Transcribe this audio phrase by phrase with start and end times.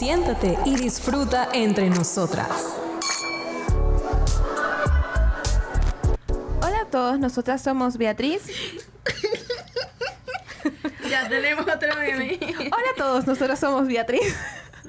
[0.00, 2.74] Siéntate y disfruta entre nosotras.
[6.62, 8.40] Hola a todos, nosotras somos Beatriz.
[11.10, 12.38] Ya tenemos otro meme.
[12.40, 14.34] Hola a todos, nosotras somos Beatriz.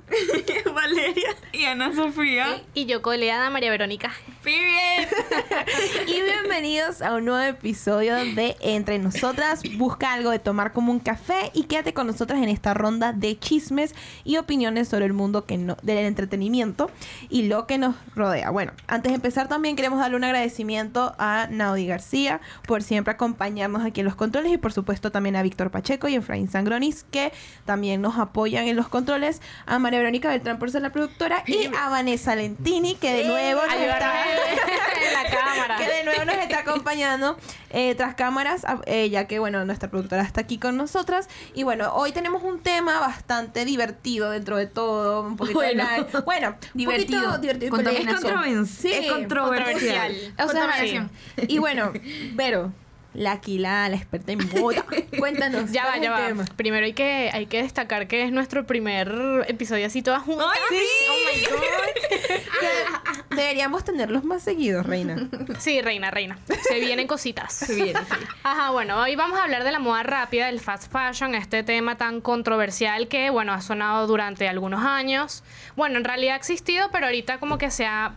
[0.73, 2.61] Valeria y Ana Sofía.
[2.73, 4.13] Y yo coleada María Verónica.
[4.43, 5.07] Period.
[6.07, 9.61] Y bienvenidos a un nuevo episodio de Entre Nosotras.
[9.77, 13.37] Busca algo de tomar como un café y quédate con nosotras en esta ronda de
[13.37, 16.89] chismes y opiniones sobre el mundo que no, del entretenimiento
[17.29, 18.49] y lo que nos rodea.
[18.49, 23.85] Bueno, antes de empezar también queremos darle un agradecimiento a Naudi García por siempre acompañarnos
[23.85, 27.31] aquí en los controles y por supuesto también a Víctor Pacheco y Efraín Sangronis que
[27.65, 31.69] también nos apoyan en los controles, a María Verónica Beltrán por ser la productora y
[31.77, 34.30] a Vanessa Lentini que de nuevo nos está
[35.07, 35.77] en la cámara.
[35.77, 37.37] que de nuevo nos está acompañando
[37.69, 41.29] eh, tras cámaras, eh, ya que, bueno, nuestra productora está aquí con nosotras.
[41.53, 45.83] Y bueno, hoy tenemos un tema bastante divertido dentro de todo, un poquito Bueno.
[45.87, 47.21] de la- bueno, un Divertido.
[47.21, 47.71] poquito divertido.
[47.71, 48.41] Contaminación.
[48.43, 50.11] pero- Sí, es controversial.
[50.11, 51.11] O sea, Contaminación.
[51.47, 51.91] y bueno,
[52.33, 52.71] Vero,
[53.13, 54.85] la la experta en moda,
[55.19, 55.71] cuéntanos.
[55.71, 56.27] Ya va, ¿cuál es ya va.
[56.27, 56.45] tema?
[56.55, 60.47] Primero hay que, hay que destacar que es nuestro primer episodio así todas juntas.
[60.53, 60.85] ¡Ay, sí!
[61.09, 61.61] Oh my God.
[62.61, 65.27] Que Deberíamos tenerlos más seguidos, reina.
[65.57, 66.37] Sí, reina, reina.
[66.67, 67.53] Se vienen cositas.
[67.53, 68.25] Se viene, sí.
[68.43, 71.97] Ajá, bueno, hoy vamos a hablar de la moda rápida, del fast fashion, este tema
[71.97, 75.43] tan controversial que, bueno, ha sonado durante algunos años.
[75.75, 78.13] Bueno, en realidad ha existido, pero ahorita como que se ha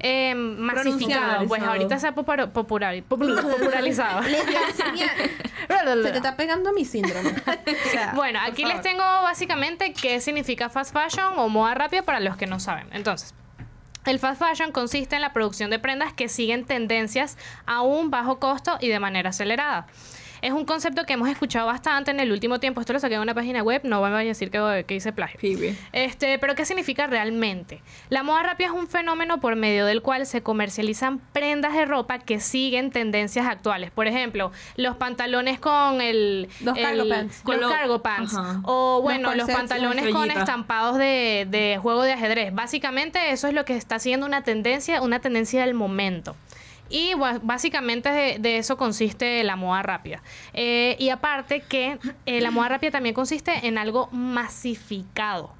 [0.00, 1.46] eh, masificado.
[1.46, 4.22] Pues ahorita se ha popular- popul- popularizado.
[4.22, 7.30] Se te está pegando mi síndrome.
[7.86, 8.76] O sea, Bueno, aquí favor.
[8.76, 12.88] les tengo básicamente qué significa fast fashion o moda rápida para los que no saben.
[12.92, 13.34] Entonces,
[14.04, 18.38] el fast fashion consiste en la producción de prendas que siguen tendencias a un bajo
[18.38, 19.86] costo y de manera acelerada.
[20.42, 22.80] Es un concepto que hemos escuchado bastante en el último tiempo.
[22.80, 25.38] Esto lo saqué de una página web, no voy a decir que, que hice plagio.
[25.92, 27.80] Este, pero ¿qué significa realmente?
[28.08, 32.18] La moda rápida es un fenómeno por medio del cual se comercializan prendas de ropa
[32.18, 33.90] que siguen tendencias actuales.
[33.90, 36.48] Por ejemplo, los pantalones con el...
[36.60, 37.40] Los el- cargo pants.
[37.42, 38.36] Con cargo pants.
[38.64, 42.54] O bueno, Los los, pantalones con estampados de, de juego de ajedrez.
[42.54, 46.36] Básicamente eso es lo que está siendo una tendencia, una tendencia del momento.
[46.90, 47.12] Y
[47.42, 50.22] básicamente de, de eso consiste la moda rápida.
[50.54, 55.52] Eh, y aparte que eh, la moda rápida también consiste en algo masificado.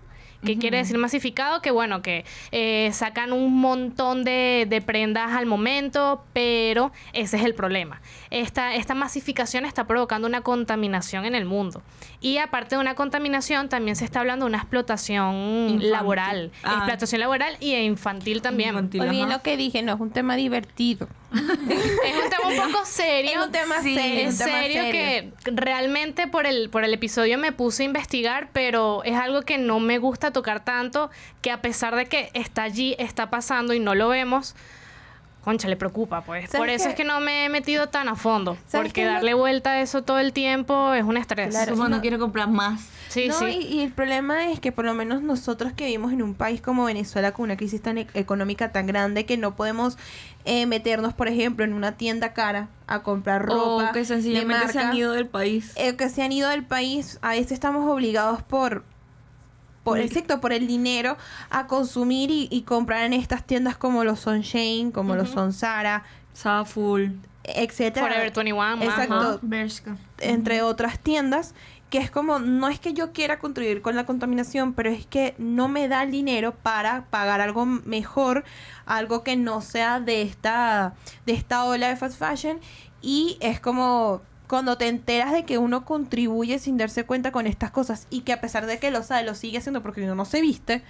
[0.44, 1.60] ¿Qué quiere decir masificado?
[1.60, 7.44] Que bueno, que eh, sacan un montón de, de prendas al momento, pero ese es
[7.44, 8.00] el problema.
[8.30, 11.82] Esta, esta masificación está provocando una contaminación en el mundo.
[12.20, 15.90] Y aparte de una contaminación, también se está hablando de una explotación Infantil.
[15.90, 16.52] laboral.
[16.62, 16.74] Ah.
[16.76, 18.70] explotación laboral y infantil también.
[18.70, 19.26] Infantil, ajá.
[19.26, 21.08] lo que dije, no es un tema divertido.
[21.32, 23.30] Es un tema un poco serio.
[23.40, 24.20] Es un tema Sí, serio.
[24.20, 24.92] En un tema serio serio.
[24.92, 29.58] que realmente por el, por el episodio me puse a investigar, pero es algo que
[29.58, 31.10] no me gusta tocar tanto,
[31.42, 34.54] que a pesar de que está allí, está pasando y no lo vemos,
[35.42, 36.44] concha, le preocupa, pues.
[36.50, 36.90] ¿Sabes Por eso qué?
[36.90, 39.80] es que no me he metido tan a fondo, ¿Sabes porque lo- darle vuelta a
[39.80, 41.50] eso todo el tiempo es un estrés.
[41.50, 41.72] Claro.
[41.72, 42.80] Como no- no quiero comprar más.
[43.08, 43.46] Sí, no, sí.
[43.46, 46.60] Y, y el problema es que por lo menos nosotros que vivimos en un país
[46.60, 49.96] como Venezuela con una crisis tan e- económica tan grande que no podemos
[50.44, 54.68] eh, meternos, por ejemplo, en una tienda cara a comprar ropa O que de sencillamente
[54.72, 55.72] se han ido del país.
[55.76, 58.84] eh, que se han ido del país, a veces estamos obligados por
[59.88, 61.16] por Por- el sector, por el dinero,
[61.50, 65.52] a consumir y, y comprar en estas tiendas como lo son Shane, como lo son
[65.52, 67.18] Zara, Saful.
[67.44, 68.06] etcétera.
[68.06, 69.38] Forever 21, Exacto.
[69.42, 69.96] Bershka.
[70.20, 71.54] entre otras tiendas,
[71.90, 75.34] que es como, no es que yo quiera contribuir con la contaminación, pero es que
[75.38, 78.44] no me da el dinero para pagar algo mejor,
[78.84, 80.92] algo que no sea de esta,
[81.24, 82.60] de esta ola de fast fashion,
[83.00, 87.70] y es como cuando te enteras de que uno contribuye sin darse cuenta con estas
[87.70, 90.24] cosas y que a pesar de que lo sabe, lo sigue haciendo porque uno no
[90.24, 90.82] se viste,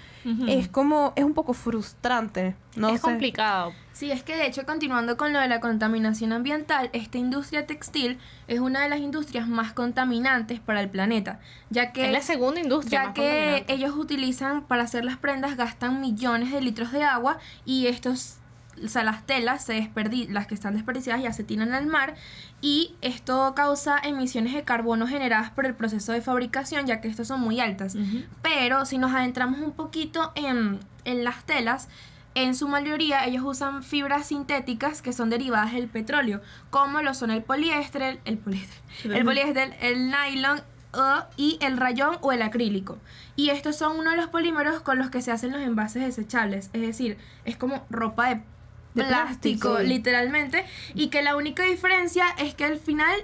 [0.47, 3.03] es como, es un poco frustrante, no es sé.
[3.03, 3.73] complicado.
[3.93, 8.19] Sí, es que de hecho, continuando con lo de la contaminación ambiental, esta industria textil
[8.47, 12.61] es una de las industrias más contaminantes para el planeta, ya que es la segunda
[12.61, 17.03] industria ya más que ellos utilizan para hacer las prendas gastan millones de litros de
[17.03, 18.39] agua y estos
[18.85, 22.15] o sea, las telas se desperdi las que están desperdiciadas ya se tiran al mar
[22.61, 27.29] y esto causa emisiones de carbono generadas por el proceso de fabricación ya que estos
[27.29, 27.97] son muy altas.
[28.43, 31.89] Pero si nos adentramos un poquito en, en las telas,
[32.35, 36.41] en su mayoría ellos usan fibras sintéticas que son derivadas del petróleo,
[36.71, 40.61] como lo son el poliéster, el, poliéster, el poliéster, el nylon
[40.95, 42.99] uh, y el rayón o el acrílico.
[43.37, 46.71] Y estos son uno de los polímeros con los que se hacen los envases desechables,
[46.73, 48.43] es decir, es como ropa De
[48.99, 50.65] plástico, literalmente,
[50.95, 53.19] y que la única diferencia es que al final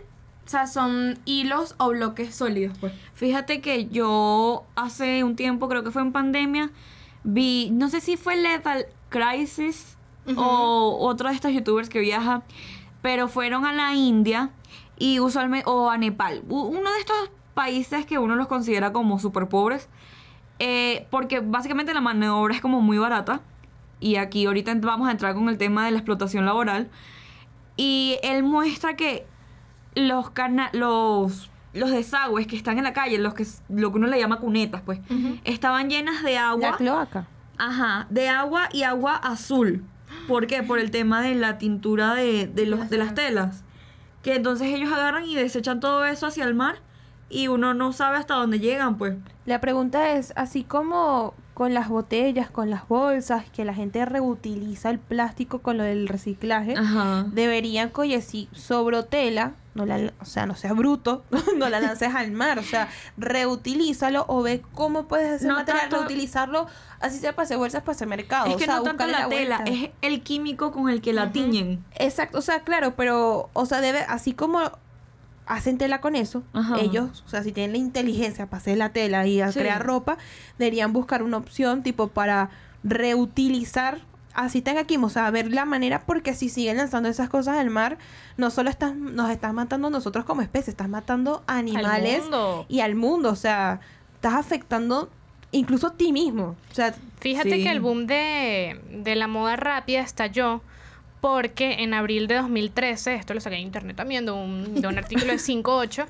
[0.46, 2.92] o sea, son hilos o bloques sólidos, pues.
[3.14, 6.70] Fíjate que yo hace un tiempo, creo que fue en pandemia,
[7.22, 9.96] vi, no sé si fue Lethal Crisis
[10.36, 12.42] o otro de estos youtubers que viaja,
[13.02, 14.50] pero fueron a la India
[14.98, 19.48] y usualmente, o a Nepal, uno de estos países que uno los considera como súper
[19.48, 19.88] pobres,
[20.58, 23.40] eh, porque básicamente la mano de obra es como muy barata.
[24.00, 26.88] Y aquí ahorita vamos a entrar con el tema de la explotación laboral.
[27.76, 29.26] Y él muestra que
[29.94, 34.06] los cana los los desagües que están en la calle, los que lo que uno
[34.06, 35.00] le llama cunetas, pues,
[35.42, 36.76] estaban llenas de La agua.
[36.76, 37.26] cloaca.
[37.58, 39.84] Ajá, de agua y agua azul.
[40.28, 40.62] ¿Por qué?
[40.62, 43.64] Por el tema de la tintura de, de los, de las telas.
[44.22, 46.76] Que entonces ellos agarran y desechan todo eso hacia el mar
[47.28, 49.16] y uno no sabe hasta dónde llegan, pues.
[49.44, 54.90] La pregunta es, así como con las botellas, con las bolsas, que la gente reutiliza
[54.90, 57.26] el plástico con lo del reciclaje, Ajá.
[57.30, 61.24] deberían, oye, si sobró tela, no la, o sea, no seas bruto,
[61.56, 65.88] no la lances al mar, o sea, reutilízalo o ve cómo puedes hacer No material,
[65.88, 66.66] tanto- reutilizarlo,
[67.00, 68.46] así sea para hacer bolsas, para hacer mercado.
[68.46, 69.72] Es o que sea, no tanto la tela, vuelta.
[69.84, 71.84] es el químico con el que la tiñen.
[71.96, 74.60] Exacto, o sea, claro, pero, o sea, debe, así como
[75.46, 76.80] hacen tela con eso, Ajá.
[76.80, 79.58] ellos, o sea, si tienen la inteligencia para hacer la tela y a Sí.
[79.60, 80.16] crear ropa,
[80.58, 82.50] deberían buscar una opción tipo para
[82.82, 84.00] reutilizar,
[84.34, 87.70] así tenga químico, o sea, ver la manera, porque si siguen lanzando esas cosas al
[87.70, 87.98] mar,
[88.36, 92.66] no solo estás, nos estás matando nosotros como especie, estás matando animales mundo.
[92.68, 93.80] y al mundo, o sea,
[94.14, 95.10] estás afectando
[95.52, 97.62] incluso a ti mismo, o sea, Fíjate Sí.
[97.62, 100.60] que el boom de, de la moda rápida estalló
[101.24, 104.98] porque en abril de 2013, esto lo saqué en internet también, de un, de un
[104.98, 106.04] artículo de 5.8,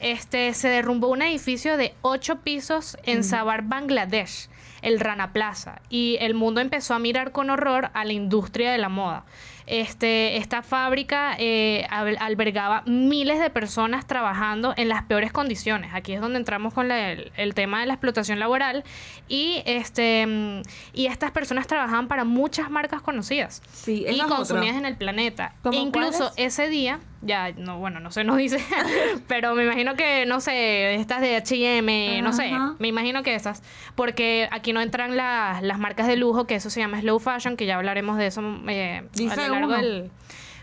[0.00, 4.48] este, se derrumbó un edificio de 8 pisos en Sabar, Bangladesh,
[4.82, 8.78] el Rana Plaza, y el mundo empezó a mirar con horror a la industria de
[8.78, 9.24] la moda.
[9.66, 15.90] Este, esta fábrica eh, al- albergaba miles de personas trabajando en las peores condiciones.
[15.94, 18.84] Aquí es donde entramos con la- el, el tema de la explotación laboral
[19.26, 20.62] y este
[20.92, 24.36] y estas personas trabajaban para muchas marcas conocidas Sí, y es otra.
[24.36, 25.54] consumidas en el planeta.
[25.62, 26.34] ¿Cómo E incluso cuáles?
[26.36, 28.58] ese día, ya no, bueno, no se nos dice,
[29.28, 33.62] pero me imagino que no sé, estas de H&M, no sé, me imagino que estas,
[33.94, 37.56] porque aquí no entran las, las marcas de lujo, que eso se llama slow fashion,
[37.56, 39.76] que ya hablaremos de eso eh, Dice a lo largo uno.
[39.76, 40.10] del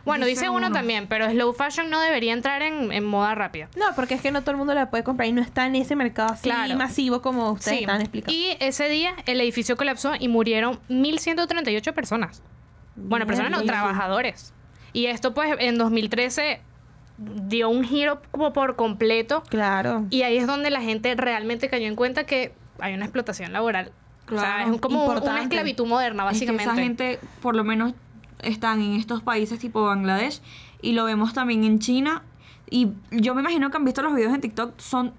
[0.04, 0.72] bueno, dice, Dice uno, uno.
[0.76, 3.68] también, pero slow fashion no debería entrar en, en moda rápida.
[3.78, 5.76] no, porque es que no todo el mundo la puede comprar y no está en
[5.76, 6.76] ese mercado así Claro.
[6.76, 7.84] masivo como ustedes Sí.
[7.84, 8.34] están explicando.
[8.36, 12.42] Y ese día el edificio colapsó y murieron 1.138 personas.
[12.96, 14.54] Bueno, personas no, trabajadores.
[14.94, 16.62] Y esto pues en 2013
[17.18, 19.44] dio un giro como por completo.
[19.50, 20.06] Claro.
[20.10, 23.92] Y ahí es donde la gente realmente cayó en cuenta que hay una explotación laboral.
[24.30, 25.42] o sea, es como una importante.
[25.44, 26.64] esclavitud moderna, Es que básicamente.
[26.64, 27.94] esa gente, por lo menos,
[28.40, 30.42] están en estos países tipo Bangladesh
[30.82, 32.24] y lo vemos también en China.
[32.70, 35.14] Y yo me imagino que han visto los videos en TikTok, son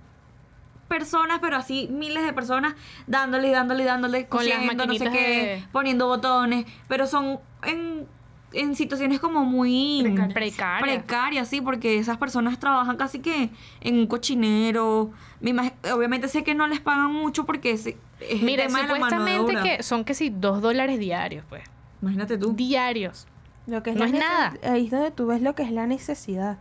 [0.89, 2.75] personas, pero así miles de personas
[3.07, 7.39] dándole y dándole y dándole, Con las no sé qué, de- poniendo botones, pero son
[7.65, 8.07] en,
[8.55, 10.33] en situaciones como muy Precarias.
[10.35, 10.81] Precaria.
[10.83, 13.51] precarias, sí, porque esas personas trabajan casi que
[13.81, 15.11] en un cochinero.
[15.41, 15.53] Me
[15.93, 18.99] obviamente sé que no les pagan mucho porque es, es Mira, el tema de la
[18.99, 19.63] mano de supuestamente obra.
[19.77, 21.63] que son que sí, dos dólares diarios, pues.
[22.01, 22.53] Imagínate tú.
[22.53, 23.27] Diarios.
[23.67, 24.55] Lo que es No la es nada.
[24.65, 26.59] Ahí es donde tú ves lo que es la necesidad.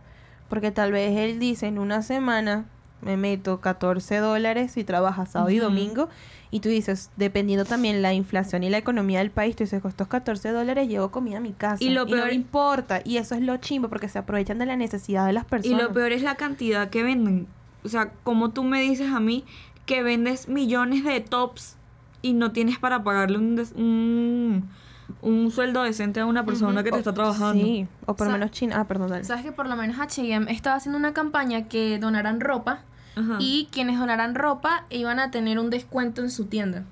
[0.48, 2.66] Porque tal vez él dice en una semana
[3.02, 6.08] me meto 14 dólares y trabaja sábado y domingo.
[6.50, 9.88] Y tú dices, dependiendo también la inflación y la economía del país, tú dices, con
[9.90, 11.82] estos 14 dólares llevo comida a mi casa.
[11.82, 13.00] Y lo no peor- me importa.
[13.04, 15.82] Y eso es lo chimbo porque se aprovechan de la necesidad de las Y personas.
[15.82, 17.46] lo peor es la cantidad que venden.
[17.84, 19.44] O sea, como tú me dices a mí
[19.86, 21.76] que vendes millones de tops
[22.20, 24.68] y no tienes para pagarle un, des- un,
[25.22, 27.64] un sueldo decente a una persona que te está trabajando.
[27.64, 28.76] Sí, o por lo menos China.
[28.78, 29.24] Ah, perdón, dale.
[29.24, 32.82] Sabes que por lo menos H&M estaba haciendo una campaña que donaran ropa
[33.14, 33.36] Ajá.
[33.40, 36.84] y quienes donaran ropa iban a tener un descuento en su tienda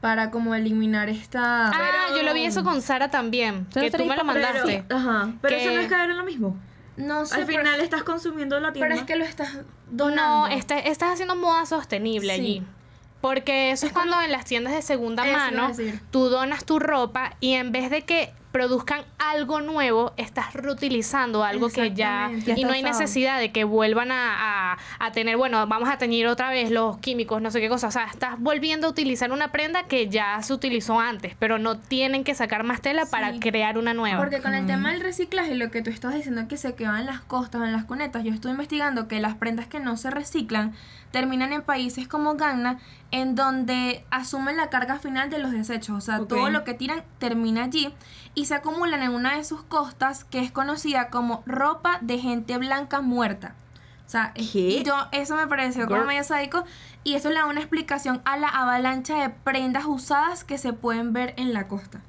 [0.00, 1.68] para como eliminar esta...
[1.68, 4.84] Ah, yo lo vi eso con Sara también, que tú me lo pero, mandaste.
[4.90, 6.56] ajá, pero Que- eso no es caer en lo mismo.
[6.96, 8.88] no sé, Al pero- final estás consumiendo la tienda.
[8.88, 9.58] pero es que lo estás
[9.90, 10.48] donando.
[10.48, 12.40] No, está- estás haciendo moda sostenible Sí.
[12.40, 12.62] allí.
[13.20, 15.72] Porque eso es, cuando en las tiendas de segunda mano
[16.12, 21.68] tú donas tu ropa y en vez de que produzcan algo nuevo, estás reutilizando algo
[21.68, 22.30] que ya...
[22.56, 22.98] Y no hay usado.
[23.00, 26.98] necesidad de que vuelvan a, a- a tener, bueno, vamos a teñir otra vez los
[26.98, 27.88] químicos, no sé qué cosa.
[27.88, 31.78] O sea, estás volviendo a utilizar una prenda que ya se utilizó antes, pero no
[31.78, 34.18] tienen que sacar más tela para crear una nueva.
[34.18, 37.06] Porque con el tema del reciclaje, lo que tú estás diciendo que se quedan en
[37.06, 40.72] las costas, en las cunetas, yo estoy investigando que las prendas que no se reciclan
[41.10, 42.78] terminan en países como Ghana,
[43.10, 45.96] en donde asumen la carga final de los desechos.
[45.96, 47.92] O sea, todo lo que tiran termina allí
[48.34, 52.58] y se acumulan en una de sus costas que es conocida como ropa de gente
[52.58, 53.54] blanca muerta.
[54.06, 54.82] O sea, ¿Qué?
[54.84, 56.64] yo eso me pareció como medio sádico
[57.04, 61.12] y eso le da una explicación a la avalancha de prendas usadas que se pueden
[61.12, 62.00] ver en la costa.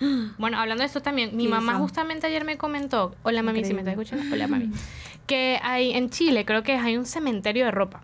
[0.38, 1.82] Bueno, hablando de esto también, mi ¿Qué mamá son?
[1.82, 4.70] justamente ayer me comentó, hola mami, si me estás escuchando, hola mami,
[5.26, 8.02] que hay en Chile, creo que hay un cementerio de ropa.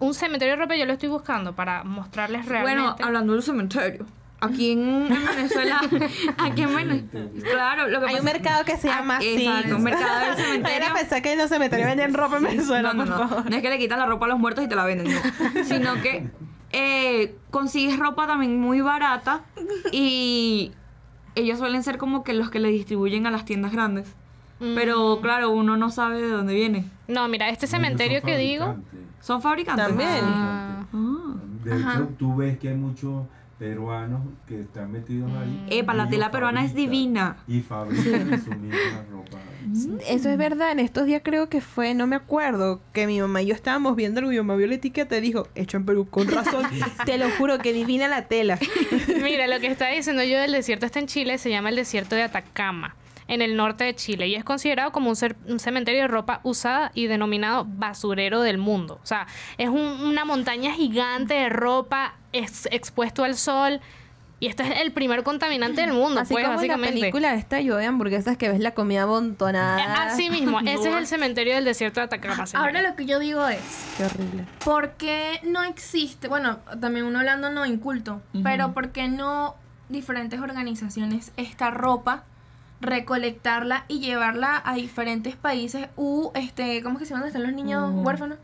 [0.00, 2.80] Un cementerio de ropa yo lo estoy buscando para mostrarles realmente.
[2.82, 4.06] Bueno, hablando del cementerio.
[4.40, 5.80] Aquí en, en Venezuela,
[6.38, 7.02] aquí en Venezuela,
[7.50, 9.44] claro, lo que Hay pasa un mercado que se Ah, llama así.
[9.44, 10.76] exacto, un mercado del cementerio.
[10.76, 13.28] Era pensar que en los cementerios venden ropa en Venezuela, no, no, por no.
[13.28, 13.50] favor.
[13.50, 15.64] No es que le quitan la ropa a los muertos y te la venden, no.
[15.64, 16.28] Sino que
[16.70, 19.40] eh, consigues ropa también muy barata
[19.90, 20.70] y
[21.34, 24.14] ellos suelen ser como que los que le distribuyen a las tiendas grandes.
[24.60, 24.74] Mm.
[24.74, 26.84] Pero claro, uno no sabe de dónde viene.
[27.06, 28.76] No, mira, este cementerio que digo...
[29.20, 29.86] ¿Son fabricantes?
[29.88, 30.20] También.
[30.22, 31.34] Ah, Ah.
[31.64, 33.26] De hecho, tú ves que hay muchos
[33.58, 35.66] peruanos que están metidos ahí.
[35.70, 37.38] Epa, la tela peruana es divina.
[37.48, 39.38] Y fabrican su misma ropa.
[40.08, 40.70] Eso es verdad.
[40.70, 43.96] En estos días creo que fue, no me acuerdo, que mi mamá y yo estábamos
[43.96, 46.64] viendo algo y mi mamá vio la etiqueta y dijo, hecho en Perú, con razón.
[47.04, 48.58] Te lo juro que divina la tela.
[49.22, 52.14] Mira, lo que está diciendo yo del desierto está en Chile, se llama el desierto
[52.14, 52.94] de Atacama,
[53.28, 55.16] en el norte de Chile, y es considerado como un,
[55.46, 58.98] un cementerio de ropa usada y denominado basurero del mundo.
[59.02, 59.26] O sea,
[59.58, 63.80] es un- una montaña gigante de ropa ex- expuesto al sol,
[64.40, 67.00] y este es el primer contaminante del mundo, Así pues, como en la básicamente.
[67.00, 70.04] película esta yo de hamburguesas que ves la comida Eh, amontonada.
[70.04, 72.46] Así mismo, ese es el cementerio del desierto de Atacama.
[72.46, 72.66] señora.
[72.68, 73.58] Ahora lo que yo digo es,
[73.96, 74.44] Qué horrible.
[74.64, 79.56] ¿por qué no existe, bueno, también uno hablando no inculto, pero por qué no
[79.88, 82.22] diferentes organizaciones esta ropa
[82.80, 87.28] recolectarla y llevarla a diferentes países u este, ¿cómo es que se llaman?
[87.28, 88.38] ¿Están los niños huérfanos?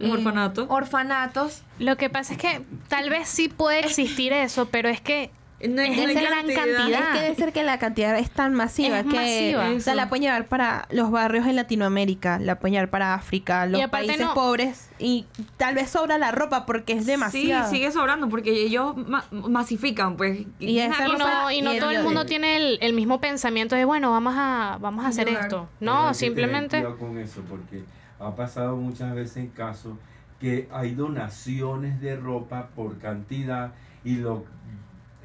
[0.00, 0.66] Un orfanato.
[0.68, 1.62] Orfanatos.
[1.78, 5.30] Lo que pasa es que tal vez sí puede existir eso, pero es que
[5.68, 6.88] No hay- Es no hay de gran cantidad.
[6.88, 9.60] Es que debe ser que la cantidad es tan masiva Es que masiva.
[9.60, 9.94] o sea, Eso.
[9.94, 14.18] la pueden llevar para los barrios en Latinoamérica, la pueden llevar para África, los países
[14.20, 15.26] no- pobres y
[15.56, 17.68] tal vez sobra la ropa porque es demasiado.
[17.70, 20.40] Sí, sigue sobrando porque ellos ma- masifican, pues.
[20.58, 23.20] Y esa Y no, y no y todo el el- mundo tiene el, el mismo
[23.20, 25.68] pensamiento de, bueno, vamos a, vamos a hacer esto.
[25.80, 26.82] No, simplemente...
[26.98, 27.84] con eso porque
[28.18, 29.94] ha pasado muchas veces en casos
[30.40, 33.72] que hay donaciones de ropa por cantidad
[34.04, 34.44] y lo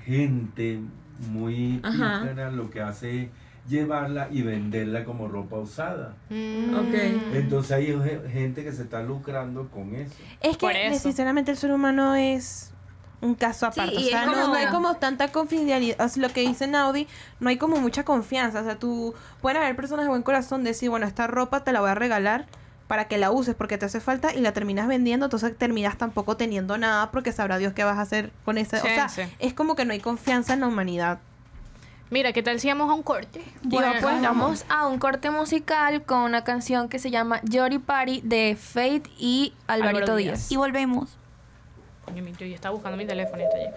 [0.07, 0.79] gente
[1.31, 3.29] muy pícara lo que hace es
[3.67, 6.15] llevarla y venderla como ropa usada.
[6.29, 6.93] Mm, Ok.
[7.33, 10.13] Entonces hay ge- gente que se está lucrando con eso.
[10.41, 10.99] Es que eso.
[11.03, 12.71] sinceramente el ser humano es
[13.19, 13.97] un caso aparte.
[13.97, 15.99] o sea, no, como- no hay como tanta confidencialidad.
[16.05, 17.07] O sea, lo que dice Naudi,
[17.41, 18.61] no hay como mucha confianza.
[18.61, 21.81] O sea, tú pueden haber personas de buen corazón decir, bueno, esta ropa te la
[21.81, 22.45] voy a regalar
[22.87, 26.37] para que la uses porque te hace falta y la terminas vendiendo, entonces terminas tampoco
[26.37, 28.77] teniendo nada porque sabrá Dios qué vas a hacer con ese.
[28.79, 29.23] Sí, o sea, sí.
[29.39, 31.19] es como que no hay confianza en la humanidad.
[32.09, 33.43] Mira, ¿qué tal si vamos a un corte?
[33.63, 37.79] Bueno, Digo, pues, vamos a un corte musical con una canción que se llama Jory
[37.79, 40.37] Party de Fate y Alvarito Álvaro Díaz.
[40.39, 40.51] Díaz.
[40.53, 41.17] Y volvemos.
[42.05, 43.67] Coño, mi- yo ya estaba buscando mi teléfono y está allí.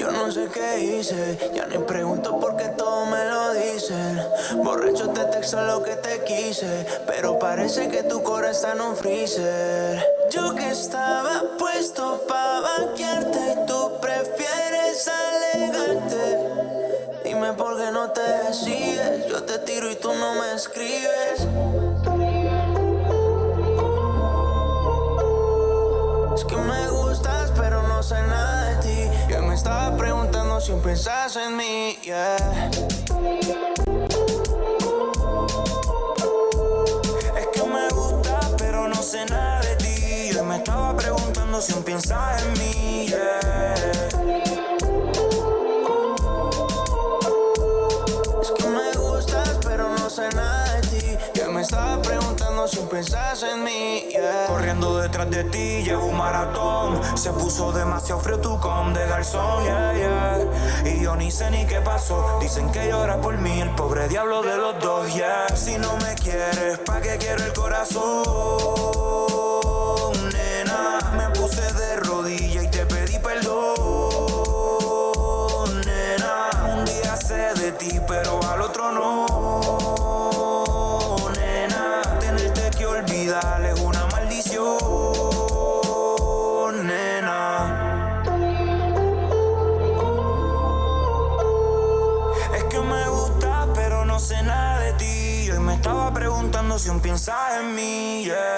[0.00, 4.18] Yo no sé qué hice, ya ni pregunto por qué todo me lo dicen.
[4.64, 8.96] Borracho te texto lo que te quise, pero parece que tu corazón está en un
[8.96, 10.02] freezer.
[10.30, 16.38] Yo que estaba puesto pa' banquearte y tú prefieres alegarte.
[17.22, 21.89] Dime por qué no te decides, yo te tiro y tú no me escribes.
[30.60, 32.36] Preguntando si pensás en mí, yeah.
[37.36, 40.30] Es que me gustas, pero no sé nada de ti.
[40.34, 43.39] Yo me estaba preguntando si piensas en mí, yeah.
[51.70, 54.08] Estaba preguntando si pensás en mí.
[54.48, 57.00] Corriendo detrás de ti, llevo un maratón.
[57.16, 59.62] Se puso demasiado frío tu con de garzón.
[60.84, 62.38] Y yo ni sé ni qué pasó.
[62.40, 65.46] Dicen que llora por mí, el pobre diablo de los dos, yeah.
[65.54, 68.02] Si no me quieres, ¿pa' qué quiero el corazón?
[70.32, 73.60] Nena, me puse de rodilla y te pedí perdón,
[75.86, 76.50] nena.
[76.76, 79.26] Un día sé de ti, pero al otro no,
[96.90, 98.56] aún piensas en mí, yeah.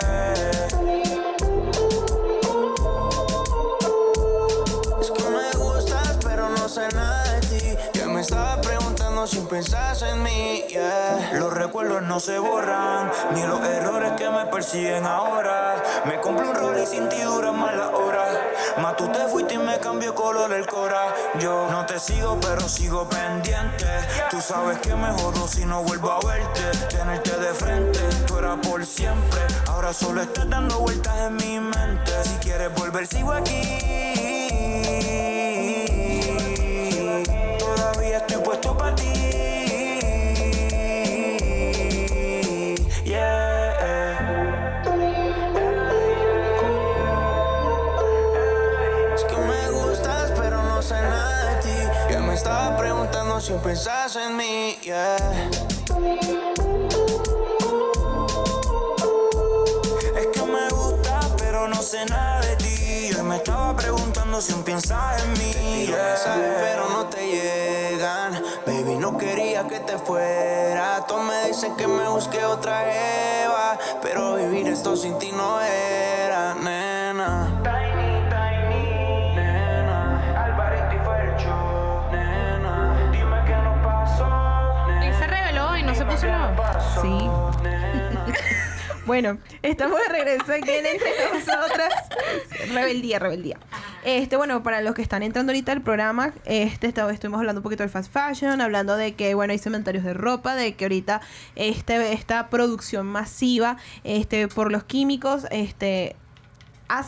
[5.01, 7.77] Es que me gustas, pero no sé nada de ti.
[7.93, 10.65] Que me estaba preguntando si pensás en mí.
[10.69, 11.33] Yeah.
[11.35, 15.83] Los recuerdos no se borran, ni los errores que me persiguen ahora.
[16.07, 18.32] Me compré un rol y sin ti duran más las horas.
[18.81, 21.15] Más tú te fuiste y me cambió color el cora.
[21.39, 23.87] Yo no te sigo, pero sigo pendiente.
[24.31, 26.63] Tú sabes que me jodo si no vuelvo a verte.
[26.89, 29.41] Tenerte de frente, tú eras por siempre.
[29.69, 32.13] Ahora solo estás dando vueltas en mi mente.
[32.25, 34.12] Si quieres volver, sigo aquí.
[53.53, 54.79] Preguntando si pensás en mí.
[54.83, 55.17] Yeah.
[60.17, 63.11] Es que me gusta, pero no sé nada de ti.
[63.15, 65.87] Yo me estaba preguntando si piensas en mí.
[65.87, 66.17] yeah.
[66.61, 68.43] pero no te llegan.
[68.67, 71.05] Baby, no quería que te fuera.
[71.07, 73.79] Todos me dicen que me busque otra Eva.
[74.03, 76.32] Pero vivir esto sin ti no era,
[89.13, 91.93] Bueno, estamos de regreso aquí en Entre Nosotras.
[92.73, 93.59] Rebeldía, rebeldía.
[94.05, 97.63] Este, bueno, para los que están entrando ahorita al programa, este, esta- estuvimos hablando un
[97.63, 101.21] poquito del fast fashion, hablando de que, bueno, hay cementerios de ropa, de que ahorita
[101.57, 106.17] este, esta producción masiva este, por los químicos, este,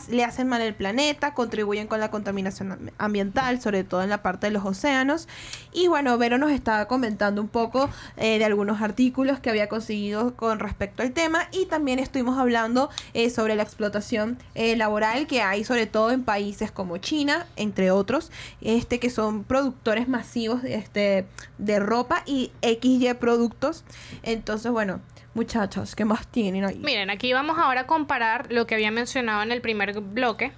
[0.09, 4.21] le hacen mal al planeta, contribuyen con la contaminación am- ambiental, sobre todo en la
[4.21, 5.27] parte de los océanos.
[5.71, 10.35] Y bueno, Vero nos estaba comentando un poco eh, de algunos artículos que había conseguido
[10.35, 15.41] con respecto al tema y también estuvimos hablando eh, sobre la explotación eh, laboral que
[15.41, 21.25] hay sobre todo en países como China, entre otros, este que son productores masivos este,
[21.57, 23.83] de ropa y XY productos.
[24.23, 24.99] Entonces, bueno,
[25.35, 26.77] muchachos, ¿qué más tienen ahí?
[26.79, 30.51] Miren, aquí vamos ahora a comparar lo que había mencionado en el primer bloque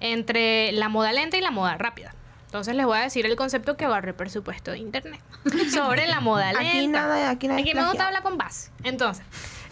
[0.00, 2.14] entre la moda lenta y la moda rápida.
[2.46, 5.20] Entonces les voy a decir el concepto que barre presupuesto de internet
[5.72, 6.68] sobre la moda lenta.
[6.68, 8.70] Aquí nada- aquí nada es me gusta hablar con base.
[8.84, 9.24] Entonces,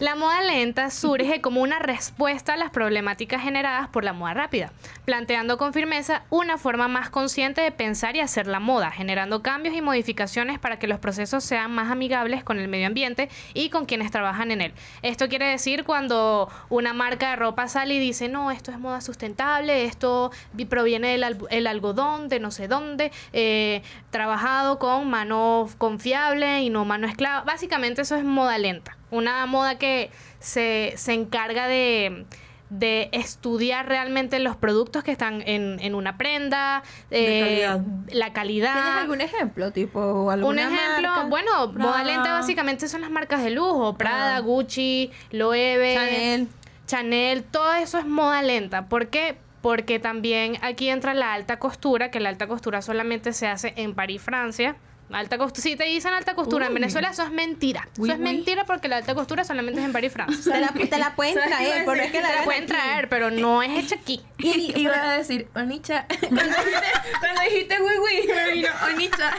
[0.03, 4.73] la moda lenta surge como una respuesta a las problemáticas generadas por la moda rápida,
[5.05, 9.77] planteando con firmeza una forma más consciente de pensar y hacer la moda, generando cambios
[9.77, 13.87] y modificaciones para que los procesos sean más amigables con el medio ambiente y con
[13.87, 14.73] quienes trabajan en él.
[15.03, 19.01] Esto quiere decir cuando una marca de ropa sale y dice, no, esto es moda
[19.03, 25.09] sustentable, esto vi- proviene del al- el algodón de no sé dónde, eh, trabajado con
[25.09, 27.43] mano confiable y no mano esclava.
[27.45, 28.97] Básicamente eso es moda lenta.
[29.13, 32.25] Una moda que se, se encarga de,
[32.71, 37.81] de estudiar realmente los productos que están en, en una prenda, eh, calidad.
[38.11, 38.73] la calidad.
[38.83, 39.71] ¿Tienes algún ejemplo?
[39.71, 41.25] Tipo, Un alguna ejemplo, marca?
[41.29, 44.41] bueno, moda lenta básicamente son las marcas de lujo, Prada, Ah.
[44.41, 46.49] Gucci, Loewe, Chanel.
[46.87, 48.87] Chanel, todo eso es moda lenta.
[48.89, 49.37] ¿Por qué?
[49.61, 53.95] Porque también aquí entra la alta costura, que la alta costura solamente se hace en
[53.95, 54.75] París, Francia.
[55.13, 56.75] Alta costura, si te dicen alta costura en Uy.
[56.81, 57.89] Venezuela, eso es mentira.
[57.99, 58.25] Uy, eso es uy.
[58.25, 60.53] mentira porque la alta costura solamente es en París, Francia.
[60.53, 62.63] Te la, te la pueden ¿Sabes qué iba a traer, pero es que la pueden
[62.65, 62.73] aquí.
[62.73, 64.23] traer, pero no es hecha aquí.
[64.39, 66.07] Y iba a decir, Onicha.
[66.21, 66.87] cuando dijiste,
[67.21, 69.31] cuando dijiste Wii, me vino Onicha.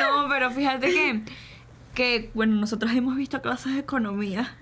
[0.00, 1.20] No, pero fíjate que,
[1.94, 4.56] que, bueno, nosotros hemos visto clases de economía.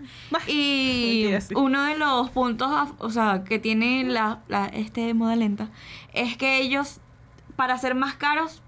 [0.46, 5.68] Y uno de los puntos, a- o sea, que tiene la, la- este moda lenta,
[6.12, 6.98] es que ellos,
[7.56, 8.62] para ser más caros,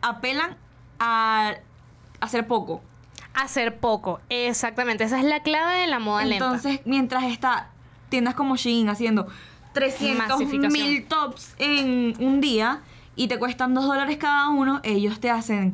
[0.00, 0.56] apelan
[0.98, 1.54] a
[2.20, 2.82] hacer poco.
[3.34, 5.04] Hacer poco, exactamente.
[5.04, 6.44] Esa es la clave de la moda lenta.
[6.44, 7.70] Entonces, mientras está
[8.08, 9.26] tiendas como Shein haciendo
[9.72, 10.72] 300 Masificación.
[10.72, 12.82] mil tops en un día
[13.16, 15.72] y te cuestan 2 dólares cada uno, ellos te hacen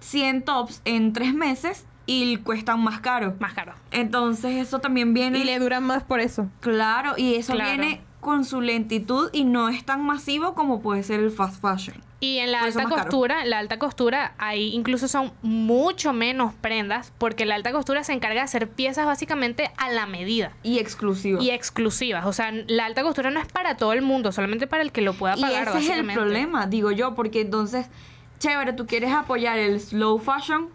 [0.00, 3.34] 100 tops en 3 meses y cuestan más caro.
[3.40, 3.72] Más caro.
[3.90, 5.38] Entonces, eso también viene.
[5.38, 6.48] Y le duran más por eso.
[6.60, 7.70] Claro, y eso Claro.
[7.70, 11.96] viene con su lentitud y no es tan masivo como puede ser el fast fashion.
[12.20, 12.96] Y en la alta caro.
[12.96, 18.12] costura, la alta costura, ahí incluso son mucho menos prendas, porque la alta costura se
[18.12, 21.40] encarga de hacer piezas básicamente a la medida Y exclusivo.
[21.40, 22.26] y exclusivas.
[22.26, 25.00] O sea, la alta costura no es para todo el mundo, solamente para el que
[25.00, 25.68] lo pueda Y pagar.
[25.68, 26.14] ese es el básicamente.
[26.14, 27.86] problema, digo yo, porque entonces,
[28.40, 30.70] chévere, tú quieres apoyar el slow fashion,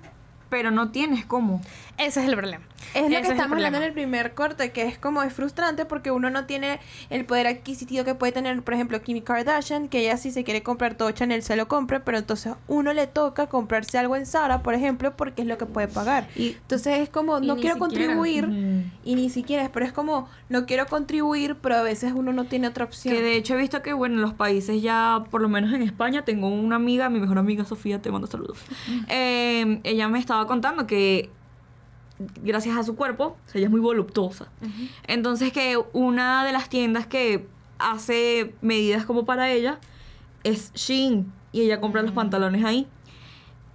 [0.49, 1.62] pero no tienes cómo.
[1.97, 2.63] Ese es el problema.
[2.93, 5.86] Es lo Ese que estamos hablando en el primer corte, que es como es frustrante
[5.86, 10.00] porque uno no tiene el poder adquisitivo que puede tener, por ejemplo, Kim Kardashian, que
[10.00, 13.48] ella si se quiere comprar todo Chanel se lo compra, pero entonces uno le toca
[13.48, 16.28] comprarse algo en Zara, por ejemplo, porque es lo que puede pagar.
[16.36, 17.80] Y- entonces es como, no quiero siquiera.
[17.80, 18.50] contribuir,
[19.04, 22.46] y ni siquiera es, pero es como, no quiero contribuir, pero a veces uno no
[22.46, 23.13] tiene otra opción.
[23.15, 25.82] Que de hecho he visto que, bueno, en los países ya, por lo menos en
[25.82, 28.58] España, tengo una amiga, mi mejor amiga Sofía, te mando saludos.
[29.10, 31.30] Eh, ella me estaba contando que
[32.41, 34.47] gracias a su cuerpo, o sea, ella es muy voluptuosa.
[35.08, 37.47] Entonces que una de las tiendas que
[37.80, 39.80] hace medidas como para ella
[40.43, 42.88] es Shein y ella compra los pantalones ahí.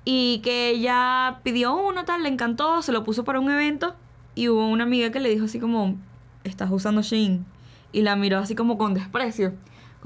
[0.04, 3.94] Y que ella pidió uno, tal, le encantó, se lo puso para un evento
[4.34, 5.96] y hubo una amiga que le dijo así como,
[6.44, 7.44] estás usando Shein.
[7.92, 9.54] Y la miró así como con desprecio.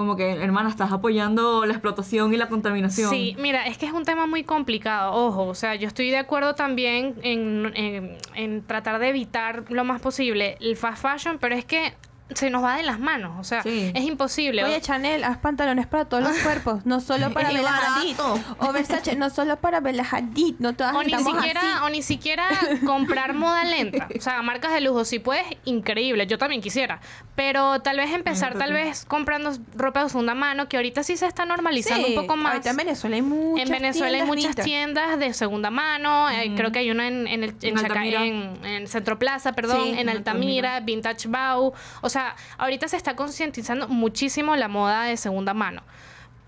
[0.03, 3.09] Como que, hermana, estás apoyando la explotación y la contaminación.
[3.09, 6.19] Sí, mira, es que es un tema muy complicado, ojo, o sea, yo estoy de
[6.19, 11.55] acuerdo también en, en- en tratar de evitar lo más posible el fast fashion, pero
[11.55, 11.95] es que
[12.35, 13.91] se nos va de las manos, o sea, Sí.
[13.95, 14.65] es imposible.
[14.65, 18.17] Oye, Chanel, haz pantalones para todos los cuerpos, no solo para Bella Hadid.
[18.59, 21.85] O Versace, no solo para Bella Hadid, no todas o ni siquiera así.
[21.85, 22.45] o ni siquiera
[22.87, 27.01] comprar moda lenta o sea marcas de lujo si puedes increíble yo también quisiera
[27.35, 31.27] pero tal vez empezar tal vez comprando ropa de segunda mano que ahorita sí se
[31.27, 34.45] está normalizando Sí, un poco más Ahorita en Venezuela hay muchas en Venezuela hay muchas
[34.49, 34.63] vintage.
[34.65, 37.87] tiendas de segunda mano, eh, creo que hay una en, en el en, En Chaca-
[37.87, 38.25] Altamira.
[38.25, 41.73] en- en Centro Plaza, perdón, Sí, en en Altamira, Vintage Bau.
[42.01, 42.22] O sea,
[42.59, 45.83] ahorita se está concientizando muchísimo la moda de segunda mano.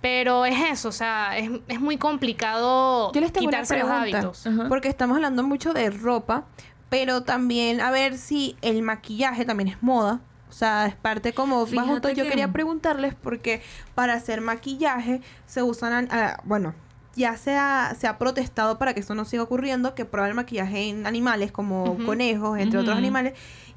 [0.00, 3.90] Pero es eso, o sea, es, es muy complicado Yo les tengo una quitarse los
[3.90, 4.46] hábitos.
[4.68, 6.44] Porque estamos hablando mucho de ropa,
[6.90, 10.20] pero también a ver si el maquillaje también es moda.
[10.50, 12.10] O sea, es parte como más junto.
[12.10, 13.62] Yo que- quería preguntarles porque
[13.94, 16.74] para hacer maquillaje se usan, ah, bueno,
[17.16, 20.36] ya se ha, se ha protestado para que esto no siga ocurriendo, que prueban el
[20.36, 23.34] maquillaje en animales como conejos, entre otros animales,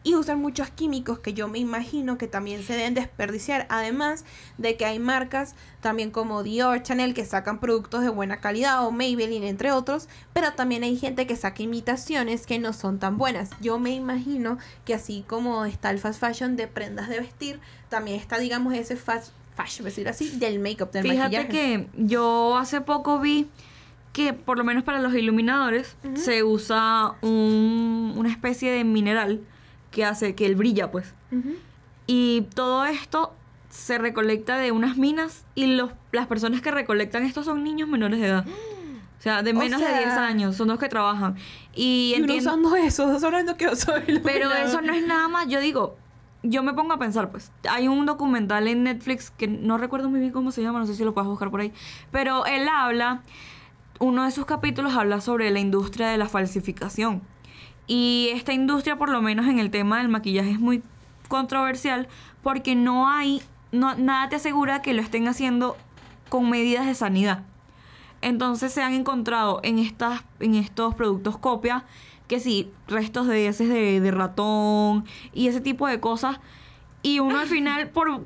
[0.08, 4.24] y usan muchos químicos que yo me imagino que también se deben desperdiciar, además
[4.58, 8.92] de que hay marcas también como Dior, Chanel, que sacan productos de buena calidad, o
[8.92, 13.50] Maybelline, entre otros, pero también hay gente que saca imitaciones que no son tan buenas.
[13.60, 18.18] Yo me imagino que así como está el fast fashion de prendas de vestir, también
[18.20, 21.48] está, digamos, ese fast fashion, por decirlo así, del make-up, del Fíjate maquillaje.
[21.50, 23.48] que yo hace poco vi
[24.14, 29.42] que por lo menos para los iluminadores se usa un- una especie de mineral
[29.92, 31.14] que hace que él brilla, pues.
[31.32, 31.56] Ujú.
[32.08, 33.34] Y todo esto
[33.70, 38.20] se recolecta de unas minas y los, las personas que recolectan esto son niños menores
[38.22, 38.46] de edad.
[38.48, 41.36] O sea, de O menos de 10 sea- años, son los que trabajan.
[41.76, 44.58] Y, Y entiendo, usando eso, sabiendo que yo soy pero iluminador.
[44.68, 45.98] eso no es nada más, yo digo,
[46.44, 50.20] yo me pongo a pensar, pues, hay un documental en Netflix que no recuerdo muy
[50.22, 51.74] bien cómo se llama, no sé si lo puedes buscar por ahí,
[52.12, 53.22] pero él habla,
[54.00, 57.22] uno de sus capítulos habla sobre la industria de la falsificación.
[57.88, 60.84] Y esta industria, por lo menos en el tema del maquillaje, es muy
[61.30, 62.08] controversial
[62.44, 65.78] porque no hay, no, nada te asegura que lo estén haciendo
[66.30, 67.44] con medidas de sanidad.
[68.22, 71.86] Entonces se han encontrado en, estas, en estos productos copia
[72.28, 76.40] que sí, restos de heces de, de ratón y ese tipo de cosas.
[77.02, 78.26] Y uno al final, por,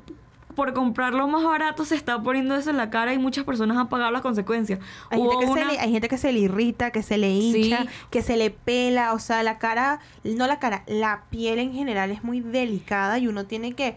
[0.54, 3.88] por comprarlo más barato, se está poniendo eso en la cara y muchas personas han
[3.88, 4.78] pagado las consecuencias.
[5.10, 7.82] Hay gente, que se le, hay gente que se le irrita, que se le hincha,
[7.82, 7.88] Sí.
[8.10, 12.10] que se le pela, o sea, la cara, no la cara, la piel en general
[12.10, 13.96] es muy delicada y uno tiene que...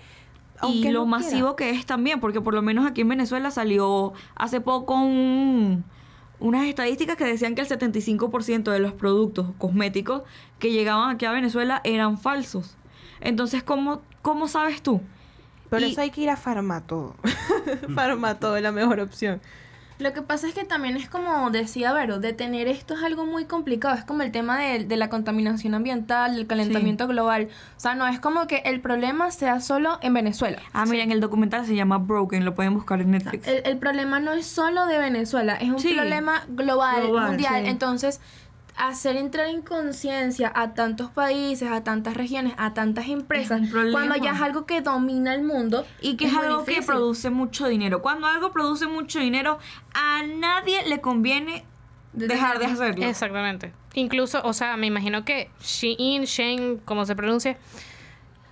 [0.67, 4.13] y lo no masivo que es también, porque por lo menos aquí en Venezuela salió
[4.35, 5.83] hace poco un-
[6.39, 10.23] unas estadísticas que decían que el 75% de los productos cosméticos
[10.59, 12.77] que llegaban aquí a Venezuela eran falsos.
[13.21, 15.01] Entonces, ¿cómo, cómo sabes tú?
[15.75, 17.15] Por y- eso hay que ir a Farmatodo.
[17.95, 19.41] Farmatodo es la mejor opción.
[19.97, 23.45] Lo que pasa es que también es como decía Vero, detener esto es algo muy
[23.45, 23.95] complicado.
[23.95, 27.47] Es como el tema de, de la contaminación ambiental, del calentamiento global.
[27.77, 30.59] O sea, no es como que el problema sea solo en Venezuela.
[30.73, 33.47] Ah, miren, el documental se llama Broken, lo pueden buscar en Netflix.
[33.47, 35.93] El, el problema no es solo de Venezuela, es un Sí.
[35.93, 37.63] problema global, Global, mundial.
[37.63, 37.69] sí.
[37.69, 38.19] Entonces,
[38.77, 43.61] hacer entrar en conciencia a tantos países, a tantas regiones, a tantas empresas,
[43.91, 45.85] cuando ya es algo que domina el mundo.
[46.01, 48.01] Y que es, algo que produce mucho dinero.
[48.01, 49.59] Cuando algo produce mucho dinero,
[49.93, 51.63] a nadie le conviene
[52.13, 53.05] De- dejar de hacerlo.
[53.05, 53.73] Exactamente.
[53.93, 57.57] Incluso, o sea, me imagino que Shein, Shein, como se pronuncia,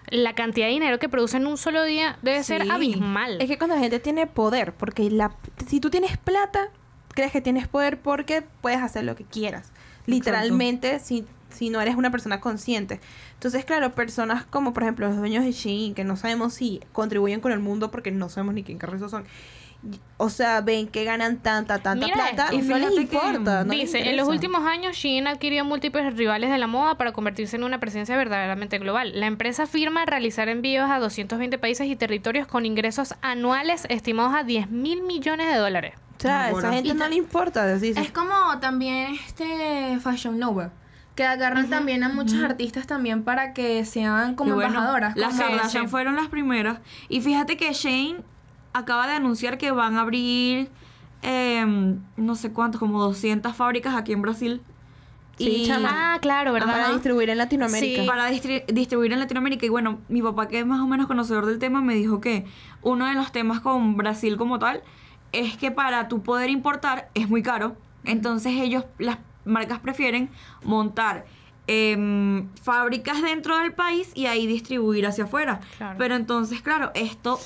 [0.08, 3.42] la cantidad de dinero que produce en un solo día debe ser abismal.
[3.42, 5.36] Es que cuando la gente tiene poder, porque la,
[5.68, 6.70] si tú tienes plata,
[7.10, 9.73] crees que tienes poder porque puedes hacer lo que quieras.
[10.06, 13.00] Literalmente, si, si no eres una persona consciente.
[13.36, 17.42] Entonces, claro, personas como, por ejemplo, los dueños de Shein, que no sabemos si contribuyen
[17.42, 19.26] con el mundo porque no sabemos ni quién carrizo son.
[20.18, 23.64] O sea, ven que ganan tanta, tanta Mira plata, y no les importa.
[23.66, 26.98] no les Dice, en los últimos años Shein ha adquirido múltiples rivales de la moda
[26.98, 29.12] para convertirse en una presencia verdaderamente global.
[29.20, 34.44] La empresa afirma realizar envíos a 220 países y territorios con ingresos anuales estimados a
[34.44, 35.96] 10 mil millones de dólares.
[36.18, 37.70] O sea, a esa gente Y no le importa.
[37.74, 40.72] Es como también este Fashion Nova.
[41.16, 45.16] Que agarran también a muchos artistas también para que sean como bueno, embajadoras.
[45.16, 45.90] Las Kardashian sí.
[45.90, 46.80] fueron las primeras.
[47.08, 48.24] Y fíjate que Shane
[48.74, 50.70] acaba de anunciar que van a abrir
[51.22, 54.62] em, no sé cuántos, como 200 fábricas aquí en Brasil.
[55.38, 55.90] Sí, chama.
[56.16, 56.72] Ah, claro, ¿verdad?
[56.74, 58.02] para distribuir en Latinoamérica.
[58.02, 58.08] Sí.
[58.08, 59.66] para distri- distribuir en Latinoamérica.
[59.66, 62.46] Y bueno, mi papá, que es más o menos conocedor del tema, me dijo que
[62.84, 64.84] uno de los temas con Brasil como tal
[65.32, 67.76] es que para tu poder importar es muy caro.
[68.04, 70.30] Entonces ellos, las marcas prefieren
[70.64, 71.26] montar
[71.66, 75.62] em, fábricas dentro del país y ahí distribuir hacia afuera.
[75.78, 75.96] Claro.
[75.98, 77.40] Pero entonces, claro, esto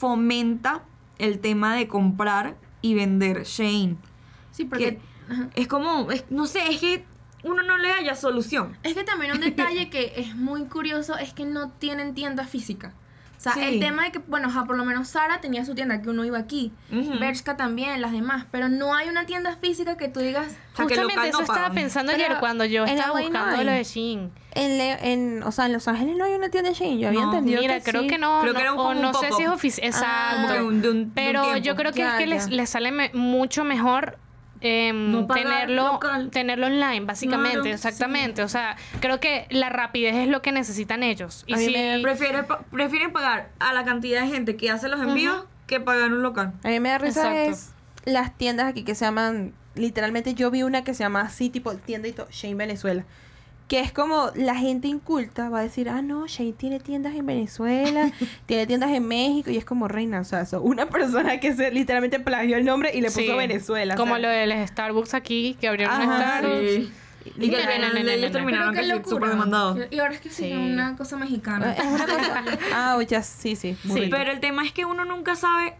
[0.00, 0.82] fomenta
[1.18, 3.96] el tema de comprar y vender Shane.
[4.50, 4.98] Sí, porque...
[5.54, 7.04] Que es como, es- no sé, es que
[7.44, 8.76] uno no le haya solución.
[8.82, 12.94] Es que también un detalle que es muy curioso es que no tienen tienda física.
[13.40, 13.60] O sea, Sí.
[13.62, 16.26] el tema de que, bueno, ajá, por lo menos Sara tenía su tienda, que uno
[16.26, 16.72] iba aquí.
[16.90, 18.44] Bershka también, las demás.
[18.50, 20.46] Pero no hay una tienda física que tú digas...
[20.74, 21.74] O sea, Justamente eso no estaba pagan.
[21.74, 24.30] pensando Pero ayer cuando yo estaba no buscando lo de Shein.
[24.52, 26.98] En, Le- en, o sea, en Los Ángeles no hay una tienda de Shein.
[26.98, 28.08] Yo había No, entendido Mira, que creo sí.
[28.08, 29.90] que no, Creo no, que era un- o un no sé si es oficial.
[30.04, 30.66] Ah, como que Exacto.
[30.68, 33.64] un- de un- de un Pero yo creo que es que les, sale me- mucho
[33.64, 34.18] mejor
[34.92, 36.30] No pagar tenerlo local.
[36.30, 38.42] tenerlo online, básicamente, Claro, exactamente.
[38.42, 41.44] O sea, creo que la rapidez es lo que necesitan ellos.
[41.46, 44.88] Y A si, me- Prefiere pa- prefieren pagar a la cantidad de gente que hace
[44.88, 46.52] los envíos que pagar un local.
[46.64, 47.50] A mí me da risa Exacto.
[47.52, 51.48] es las tiendas aquí que se llaman, literalmente yo vi una que se llama así,
[51.50, 53.04] tipo tienda y todo, Shane Venezuela.
[53.70, 57.24] Que es como la gente inculta va a decir, ah, no, Shane tiene tiendas en
[57.24, 58.10] Venezuela,
[58.46, 61.70] tiene tiendas en México, y es como reina, o sea, so- una persona que se
[61.70, 63.94] literalmente plagió el nombre y le puso sí, Venezuela.
[63.94, 64.18] o Como sea.
[64.22, 66.68] lo de los Starbucks aquí, que abrieron un Starbucks.
[66.68, 66.92] Sí.
[67.36, 67.58] Y que
[68.16, 69.04] ellos terminaron locura.
[69.08, 69.78] súper demandados.
[69.90, 71.72] Y ahora es que sí, una cosa mexicana.
[71.74, 72.44] Es una cosa.
[72.74, 73.76] Ah, ya, sí, sí.
[73.84, 74.16] muy Sí, rico.
[74.18, 75.74] Pero el tema es que uno nunca sabe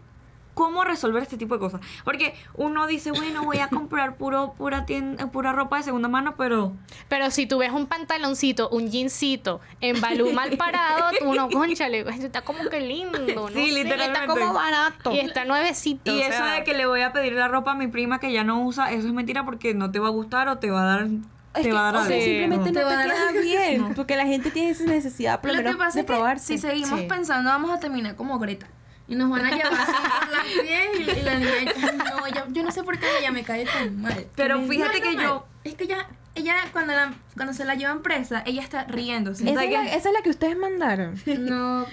[0.55, 1.81] cómo resolver este tipo de cosas.
[2.05, 6.35] Porque uno dice, bueno, voy a comprar puro, pura, tienda, pura ropa de segunda mano,
[6.37, 6.73] pero
[7.09, 12.43] Pero si tú ves un pantaloncito, un jeansito en balú mal parado, uno, conchale, está
[12.43, 13.49] como que lindo, ¿no?
[13.49, 14.21] Sí, literalmente.
[14.21, 15.13] Está como barato.
[15.13, 16.11] Y está nuevecito.
[16.15, 18.21] Y o eso sea, de que le voy a pedir la ropa a mi prima
[18.21, 20.71] que ya no usa, eso es mentira porque no te va a gustar o te
[20.71, 21.07] va a dar.
[21.53, 23.33] Es te que, va a dar o sea, simplemente Te no va te a dar
[23.33, 23.95] queda bien.
[23.95, 26.47] Porque la gente tiene esa necesidad, pasa de es que probarse.
[26.47, 27.07] si seguimos Sí.
[27.09, 28.69] pensando vamos a terminar como Greta.
[29.11, 31.73] Y nos van a llevar así por las pies y, y la niña,
[32.17, 34.27] no, ella- yo no sé por qué ella me cae tan mal.
[34.37, 35.25] Pero fíjate que mal.
[35.25, 39.43] yo- Es que ella, ella cuando, la, cuando se la llevan presa, ella está riéndose.
[39.45, 39.97] Esa, ¿Sabes es la, qué?
[39.97, 41.21] esa es la que ustedes mandaron.
[41.27, 41.87] No, no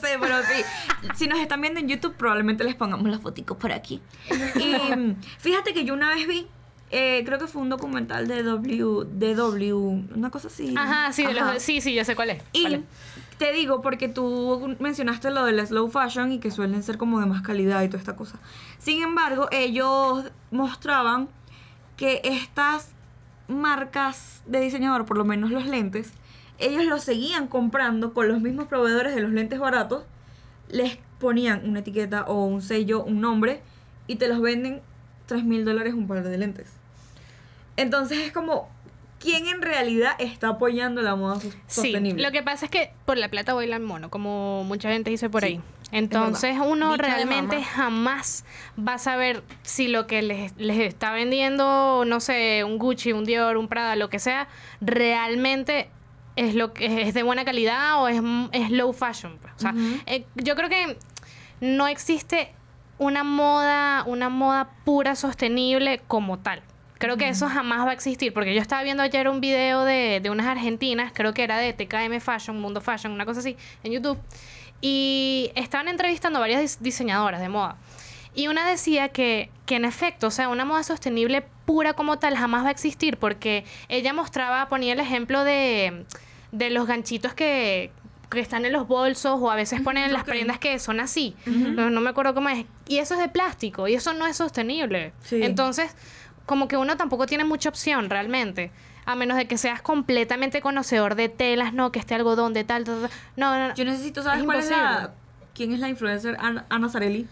[0.00, 0.62] sé, pero sí.
[1.16, 4.00] Si nos están viendo en YouTube, probablemente les pongamos las foticos por aquí.
[4.60, 6.46] Y fíjate que yo una vez vi,
[6.90, 10.72] eh, creo que fue un documental de W, de W, una cosa así.
[10.76, 11.58] Ajá, sí, de los- Ajá.
[11.60, 12.42] sí, sí, yo sé cuál es.
[12.52, 12.80] Y es.
[13.38, 17.26] Te digo, porque tú mencionaste lo del slow fashion y que suelen ser como de
[17.26, 18.38] más calidad y toda esta cosa.
[18.78, 21.28] Sin embargo, ellos mostraban
[21.96, 22.90] que estas
[23.46, 26.12] marcas de diseñador, por lo menos los lentes,
[26.58, 30.04] ellos los seguían comprando con los mismos proveedores de los lentes baratos,
[30.68, 33.62] les ponían una etiqueta o un sello, un nombre,
[34.06, 34.82] y te los venden
[35.26, 36.72] 3 mil dólares un par de lentes.
[37.76, 38.68] Entonces es como,
[39.20, 42.22] ¿quién en realidad está apoyando la moda sus- Sí, sostenible?
[42.22, 45.28] lo que pasa es que por la plata baila el mono, como mucha gente dice
[45.30, 45.60] por ahí.
[45.90, 48.44] Entonces uno Dicha realmente jamás
[48.78, 53.24] va a saber si lo que les, les está vendiendo, no sé, un Gucci, un
[53.24, 54.48] Dior, un Prada, lo que sea,
[54.82, 55.88] realmente
[56.36, 58.20] es lo que es de buena calidad o es,
[58.52, 59.38] es low fashion.
[59.40, 59.52] pues.
[59.56, 59.74] O sea,
[60.06, 60.96] eh, yo creo que
[61.60, 62.52] no existe
[62.98, 66.62] una moda, una moda pura sostenible como tal.
[66.98, 70.20] Creo que eso jamás va a existir, porque yo estaba viendo ayer un video de,
[70.20, 73.92] de unas argentinas, creo que era de TKM Fashion, Mundo Fashion, una cosa así, en
[73.92, 74.18] YouTube,
[74.80, 77.76] y estaban entrevistando a varias dis- diseñadoras de moda.
[78.34, 82.36] Y una decía que, que en efecto, o sea, una moda sostenible pura como tal
[82.36, 86.04] jamás va a existir, porque ella mostraba, ponía el ejemplo de,
[86.52, 87.90] de los ganchitos que,
[88.30, 91.34] que están en los bolsos o a veces ponen en las prendas que son así.
[91.46, 92.64] no, no me acuerdo cómo es.
[92.86, 95.12] Y eso es de plástico y eso no es sostenible.
[95.24, 95.40] Sí.
[95.42, 95.96] Entonces,
[96.48, 98.72] como que uno tampoco tiene mucha opción realmente.
[99.06, 102.84] A menos de que seas completamente conocedor de telas, no, que este algodón de tal,
[102.84, 103.10] tal, tal.
[103.36, 103.74] No, no, no.
[103.74, 105.12] Yo necesito, ¿sabes Es cuál es la...
[105.54, 106.36] ¿Quién es la influencer?
[106.40, 107.26] Ana, Ana Zarelli.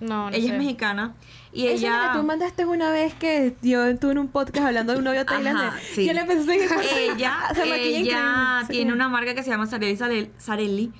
[0.00, 0.52] no, no ella sé.
[0.54, 1.14] es mexicana.
[1.52, 2.10] Y la ella...
[2.12, 5.24] que tú mandaste una vez que yo estuve en un podcast hablando de un novio
[5.24, 5.72] tailandés.
[5.94, 6.06] sí.
[6.06, 10.30] Yo le seguir por ella, Se ella tiene una marca que se llama Sarelli Sarel-
[10.38, 10.92] Sarelli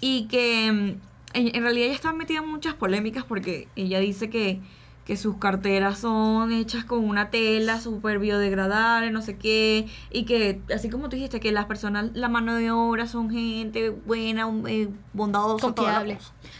[0.00, 0.88] y que mm,
[1.34, 4.60] en, en realidad ella está metida en muchas polémicas porque ella dice que,
[5.04, 10.62] que sus carteras son hechas con una tela súper biodegradable, no sé qué, y que,
[10.74, 14.88] así como tú dijiste, que las personas, la mano de obra son gente buena, eh,
[15.12, 16.18] bondadosa, Confiable.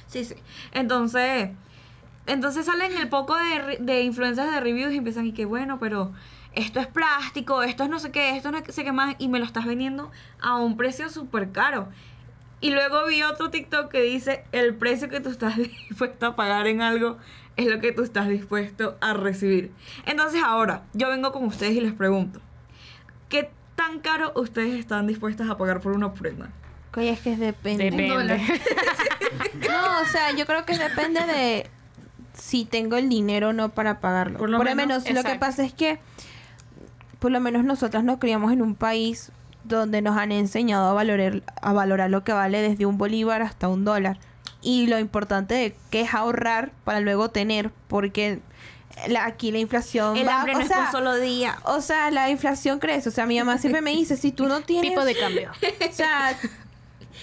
[0.08, 0.34] Sí, sí.
[0.72, 1.50] Entonces,
[2.26, 6.12] entonces salen el poco de, de influencers de reviews y empiezan y que bueno, pero
[6.54, 9.38] esto es plástico, esto es no sé qué, esto no sé qué más, y me
[9.38, 11.88] lo estás vendiendo a un precio súper caro.
[12.60, 15.56] Y luego vi otro TikTok que dice, el precio que tú estás
[15.88, 17.18] dispuesto a pagar en algo
[17.56, 19.72] es lo que tú estás dispuesto a recibir.
[20.06, 22.40] Entonces ahora, yo vengo con ustedes y les pregunto,
[23.28, 26.50] ¿qué tan caro ustedes están dispuestas a pagar por una prenda?
[26.96, 27.90] Oye, es que depende.
[27.90, 28.40] Depende.
[29.68, 31.70] No, o sea, yo creo que depende de
[32.34, 34.38] si tengo el dinero o no para pagarlo.
[34.38, 35.98] Por lo menos, menos, lo que pasa es que,
[37.18, 39.32] por lo menos nosotras nos criamos en un país
[39.64, 43.68] donde nos han enseñado a valorar, a valorar lo que vale desde un bolívar hasta
[43.68, 44.18] un dólar.
[44.64, 48.40] Y lo importante que es ahorrar para luego tener, porque
[49.08, 51.58] la- aquí la inflación El va, hambre no o es sea, por solo día.
[51.64, 53.10] o sea, la inflación crece.
[53.10, 54.90] O sea, mi mamá siempre me dice, si tú no tienes...
[54.90, 55.50] Tipo de cambio.
[55.90, 56.36] O sea,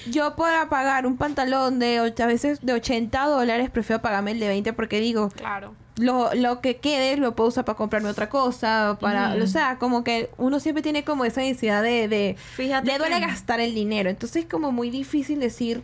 [0.10, 4.40] yo para pagar un pantalón de och- a veces de 80 dólares, prefiero pagarme el
[4.40, 5.74] de 20 porque digo, Claro.
[5.98, 10.04] lo, lo que quede lo puedo usar para comprarme otra cosa, para, o sea, como
[10.04, 13.74] que uno siempre tiene como esa necesidad de, de Fíjate le duele que- gastar el
[13.76, 15.84] dinero, entonces es como muy difícil decir,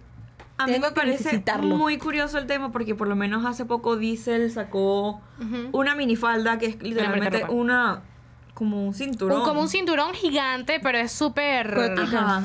[0.59, 4.51] A mí me parece muy curioso el tema porque por lo menos hace poco Diesel
[4.51, 5.69] sacó Ujú.
[5.71, 8.01] una minifalda que es literalmente una
[8.53, 9.39] como un cinturón.
[9.41, 11.77] Un- como un cinturón gigante, pero es súper...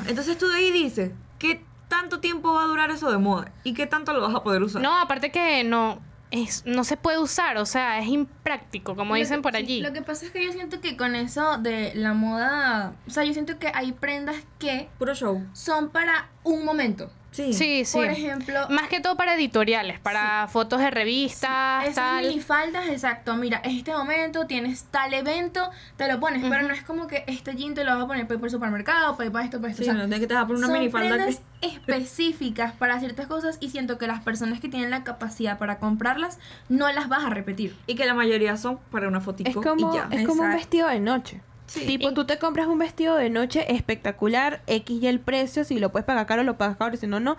[0.07, 3.51] Entonces tú de ahí dices, ¿qué tanto tiempo va a durar eso de moda?
[3.63, 4.81] ¿Y qué tanto lo vas a poder usar?
[4.83, 5.99] No, aparte que no,
[6.29, 9.57] es, no se puede usar, o sea, es impráctico, como Lo dicen que- por sí,
[9.57, 9.81] allí.
[9.81, 13.23] Lo que pasa es que yo siento que con eso de la moda, o sea,
[13.23, 15.43] yo siento que hay prendas que Puro show.
[15.53, 17.09] son para un momento.
[17.33, 17.51] Sí.
[17.51, 17.97] Sí, sí.
[17.97, 22.27] Por ejemplo, Más que todo para editoriales, para fotos de revistas, esas tal.
[22.27, 23.35] minifaldas, exacto.
[23.35, 27.23] Mira, en este momento tienes tal evento, te lo pones, pero no es como que
[27.25, 29.45] este jean te lo vas a poner para ir por el supermercado, para ir para
[29.45, 29.83] esto, para esto.
[29.83, 31.37] Sí, o sea, no tienes que te vas a poner una son minifalda que...
[31.61, 36.37] específicas para ciertas cosas y siento que las personas que tienen la capacidad para comprarlas
[36.69, 37.75] no las vas a repetir.
[37.87, 40.07] Y que la mayoría son para una fotico es como, y ya.
[40.11, 41.41] es como un vestido de noche.
[41.73, 41.87] Sí.
[41.87, 45.91] Tipo, tú te compras un vestido de noche espectacular, X y el precio, si lo
[45.91, 47.35] puedes pagar caro, lo pagas caro, si no, no.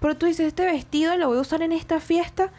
[0.00, 2.50] Pero tú dices, este vestido lo voy a usar en esta fiesta.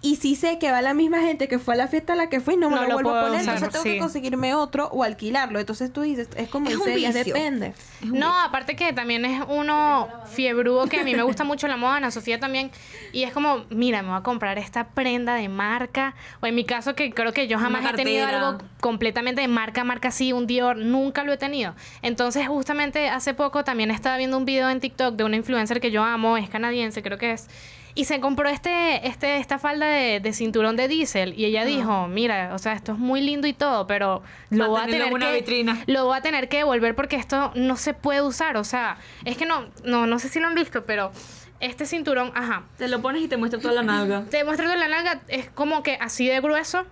[0.00, 2.28] Y si sé que va la misma gente que fue a la fiesta a la
[2.28, 3.42] que fui, no me No lo, lo vuelvo a puedo poner.
[3.42, 3.92] usar, entonces tengo sí.
[3.94, 5.58] que conseguirme otro o alquilarlo.
[5.58, 7.74] Entonces tú dices, es como Es un dice depende.
[8.02, 11.76] Es No, aparte que también es uno fiebrudo que a mí me gusta mucho la
[11.76, 12.70] moda, Ana Sofía también.
[13.12, 16.14] Y es como, mira, me voy a comprar esta prenda de marca.
[16.40, 18.48] O en mi caso, que creo que yo jamás Una he tenido cartera.
[18.48, 21.74] algo completamente de marca, marca así, un Dior, nunca lo he tenido.
[22.02, 25.90] Entonces, justamente hace poco también estaba viendo un video en TikTok de una influencer que
[25.90, 27.48] yo amo, es canadiense, creo que es.
[27.96, 31.38] Y se compró este, este, esta falda de, de cinturón de diésel.
[31.38, 34.80] Y ella dijo, mira, o sea, esto es muy lindo y todo, pero lo voy
[34.82, 35.82] a tener que vitrina.
[35.86, 38.56] lo voy a tener que devolver porque esto no se puede usar.
[38.56, 41.12] O sea, es que no, no, no sé si lo han visto, pero
[41.60, 42.64] este cinturón, ajá.
[42.78, 44.24] Te lo pones y te muestra toda la nalga.
[44.28, 46.84] Te muestro que la nalga es como que así de grueso.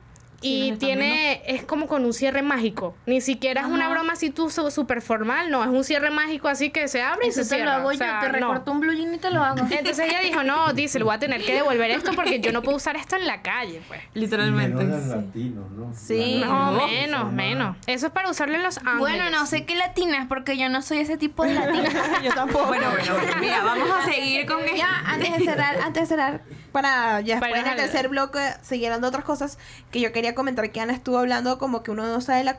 [0.43, 2.95] Y tiene, es como con un cierre mágico.
[3.07, 6.71] Ni siquiera es una broma así tú súper formal, no, es un cierre mágico así
[6.71, 7.77] que se abre y se te lo cierra.
[7.77, 8.49] hago o sea, yo, te no.
[8.49, 9.61] recorto un blue jean y te lo hago.
[9.71, 12.77] Entonces ella dijo, no, dice, voy a tener que devolver esto porque yo no puedo
[12.77, 14.01] usar esto en la calle, pues.
[14.15, 14.85] Literalmente.
[14.85, 15.09] Menos sí.
[15.11, 15.95] latinos, ¿no?
[15.95, 16.43] Sí.
[16.45, 17.77] No, menos, menos.
[17.87, 18.99] Eso es para usarlo en Los Ángeles.
[18.99, 21.91] Bueno, no sé qué latinas, porque yo no soy ese tipo de latina.
[22.23, 22.67] Yo tampoco.
[22.67, 23.33] Bueno, bueno, bueno.
[23.41, 24.77] Mira, vamos a seguir con esto.
[24.83, 28.41] Ya, antes de cerrar, antes de cerrar, para ya Para después en el tercer bloque
[28.63, 29.59] seguir hablando de otras cosas
[29.91, 32.57] que yo quería comentar que Ana estuvo hablando como que uno no sabe la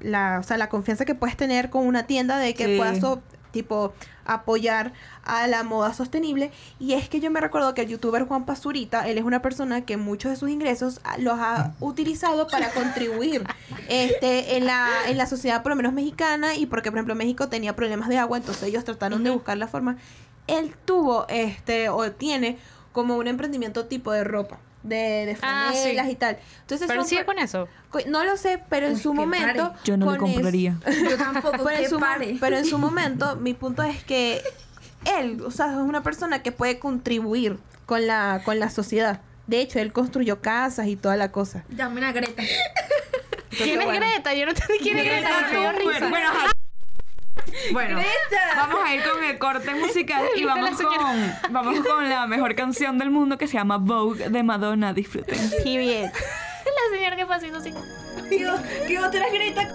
[0.00, 2.76] la, o sea, la confianza que puedes tener con una tienda de que Sí.
[2.76, 3.94] puedas so- tipo
[4.26, 4.92] apoyar
[5.24, 6.50] a la moda sostenible.
[6.78, 9.80] Y es que yo me recuerdo que el youtuber Juan Pazurita, él es una persona
[9.86, 13.44] que muchos de sus ingresos ah, los ha utilizado para contribuir
[13.88, 17.48] este en la en la sociedad por lo menos mexicana y porque por ejemplo México
[17.48, 19.96] tenía problemas de agua, entonces ellos trataron de buscar la forma.
[20.46, 22.58] Él tuvo este o tiene
[22.96, 25.90] como un emprendimiento tipo de ropa de, de Ah, sí.
[26.10, 26.38] y tal.
[26.62, 27.68] Entonces Pero sigue con eso.
[28.06, 29.78] no lo sé, pero en Uy, su momento pare.
[29.84, 30.78] Yo no es- compraría.
[31.10, 32.36] Yo tampoco, pero, en su, mo- pare.
[32.40, 34.40] pero en su momento, mi punto es que
[35.04, 39.20] él, o sea, es una persona que puede contribuir con la, con la sociedad.
[39.46, 41.64] De hecho, él construyó casas y toda la cosa.
[41.68, 42.42] Llamen a Greta.
[43.50, 44.00] ¿Quién es bueno.
[44.00, 44.32] Greta?
[44.34, 45.72] Yo no entendí quién es Greta.
[45.72, 46.08] risa.
[46.08, 46.50] Bueno, ajá.
[47.72, 48.00] Bueno,
[48.56, 52.26] vamos a ir con el corte musical y ¿Viste la vamos con, vamos con la
[52.26, 54.92] mejor canción del mundo que se llama Vogue de Madonna.
[54.92, 55.38] Disfruten.
[55.62, 56.10] Period.
[56.10, 57.46] La señora que pasó.
[58.86, 59.68] ¿Qué otra Greta?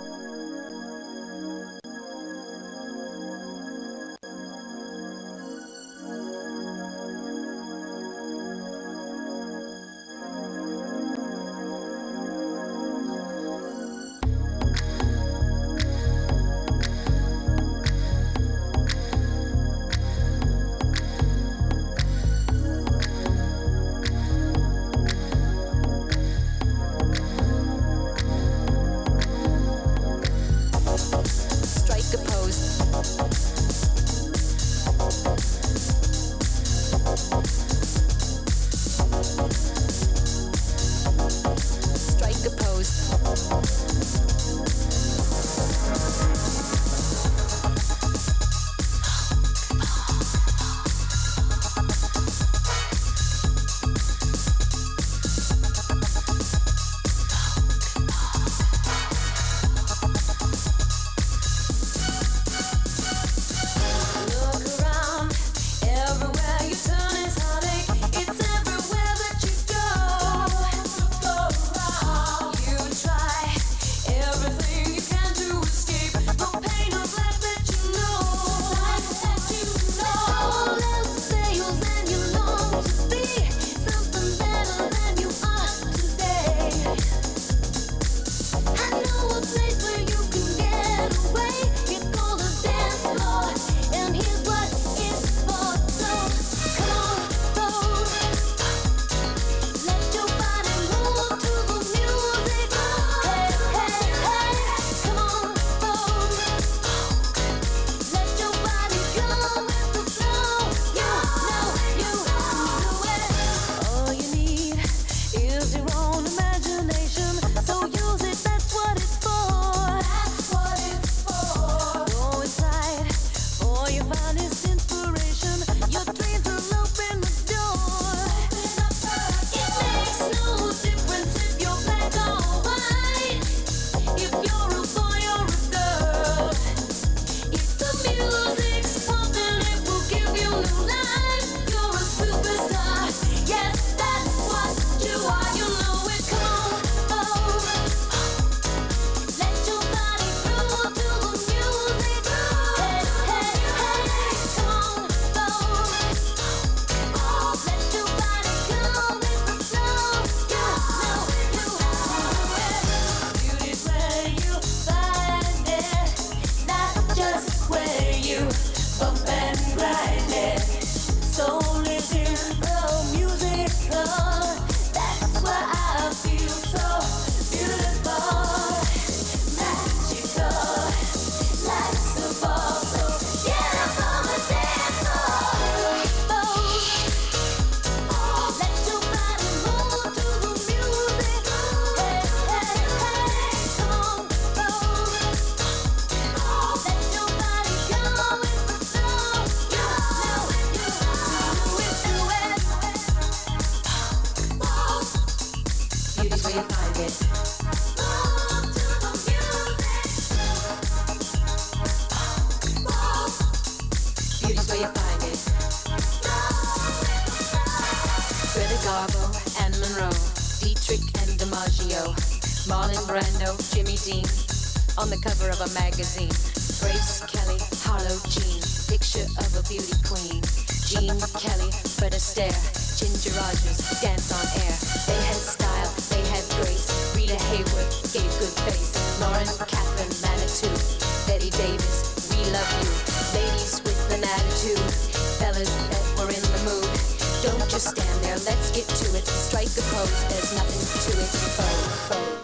[249.02, 249.28] To it.
[249.28, 252.41] Strike a pose, there's nothing to it.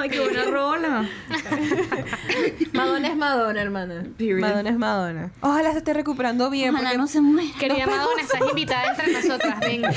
[0.00, 1.08] Ay, qué buena rola.
[2.72, 4.04] Madonna es Madonna, hermana.
[4.18, 5.30] Madonna es Madonna.
[5.40, 6.70] Ojalá se esté recuperando bien.
[6.70, 7.50] Ojalá porque no se muera.
[7.58, 9.60] Querida Madonna, estás invitada entre nosotras.
[9.60, 9.92] Venga.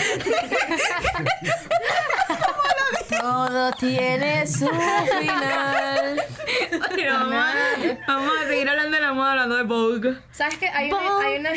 [3.09, 6.12] Todo tiene su final.
[6.95, 7.53] Pero vamos, a-
[8.07, 10.17] vamos a seguir hablando de la moda, hablando de Vogue.
[10.31, 11.49] ¿Sabes que hay una, hay una,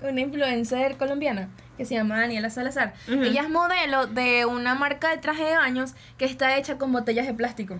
[0.10, 2.94] una influencer colombiana que se llama Daniela Salazar?
[3.08, 7.26] Ella es modelo de una marca de traje de baños que está hecha con botellas
[7.26, 7.78] de plástico.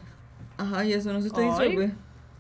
[0.59, 1.93] Ajá, y eso no se te disuelve.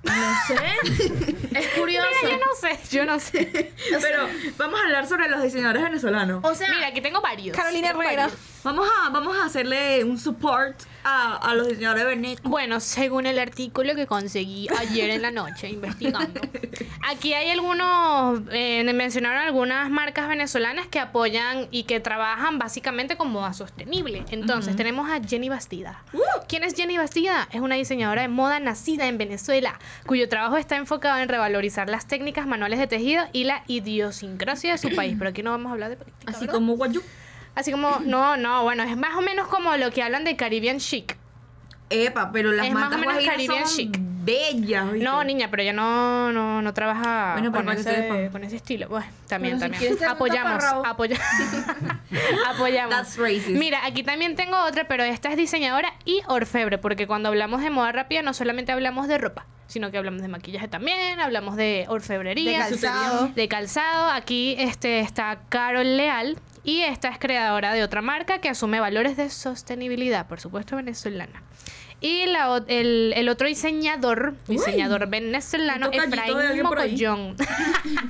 [0.04, 0.12] No
[0.48, 0.56] sé.
[1.58, 2.08] es curioso.
[2.22, 3.72] Yo no sé, yo no sé.
[4.00, 4.26] Pero
[4.58, 6.44] vamos a hablar sobre los diseñadores venezolanos.
[6.44, 7.56] O sea, Mira, aquí tengo varios.
[7.56, 8.22] Carolina Tengo Herrera.
[8.24, 8.40] varios.
[8.64, 12.48] Vamos a, vamos a hacerle un support a, a los diseñadores venezolanos.
[12.48, 16.40] Bueno, según el artículo que conseguí ayer en la noche investigando,
[17.08, 23.32] aquí hay algunos, eh, mencionaron algunas marcas venezolanas que apoyan y que trabajan básicamente con
[23.32, 24.24] moda sostenible.
[24.30, 26.04] Entonces, tenemos a Jenny Bastida.
[26.48, 27.48] ¿Quién es Jenny Bastida?
[27.50, 32.06] Es una diseñadora de moda nacida en Venezuela, cuyo trabajo está enfocado en revalorizar las
[32.06, 35.16] técnicas manuales de tejido y la idiosincrasia de su país.
[35.18, 36.30] Pero aquí no vamos a hablar de política.
[36.30, 36.54] Así ¿verdad?
[36.54, 37.02] como Guayú.
[37.54, 40.78] Así como, no, no, bueno, es más o menos como lo que hablan de Caribbean
[40.78, 41.16] Chic.
[41.90, 43.98] Epa, pero las Es más o menos Caribbean son chic.
[44.00, 44.90] bellas.
[44.92, 45.04] ¿viste?
[45.04, 48.88] No, niña, pero ella no, no, no trabaja Bueno, con, ese, con ese estilo.
[48.88, 50.02] Bueno, también, Bueno, si también.
[50.02, 51.20] un Apoyamos, apoya-
[52.48, 52.94] apoyamos.
[52.94, 53.48] That's racist.
[53.50, 57.68] Mira, aquí también tengo otra, pero esta es diseñadora y orfebre, porque cuando hablamos de
[57.68, 61.84] moda rápida no solamente hablamos de ropa, sino que hablamos de maquillaje también, hablamos de
[61.88, 63.28] orfebrería, De calzado.
[63.34, 64.10] de calzado.
[64.10, 69.16] Aquí este, está Carol Leal y esta es creadora de otra marca que asume valores
[69.16, 71.42] de sostenibilidad, por supuesto venezolana.
[72.02, 76.62] Y la, el, el otro diseñador, diseñador venezolano, Efraín.
[76.62, 77.36] Mocollón.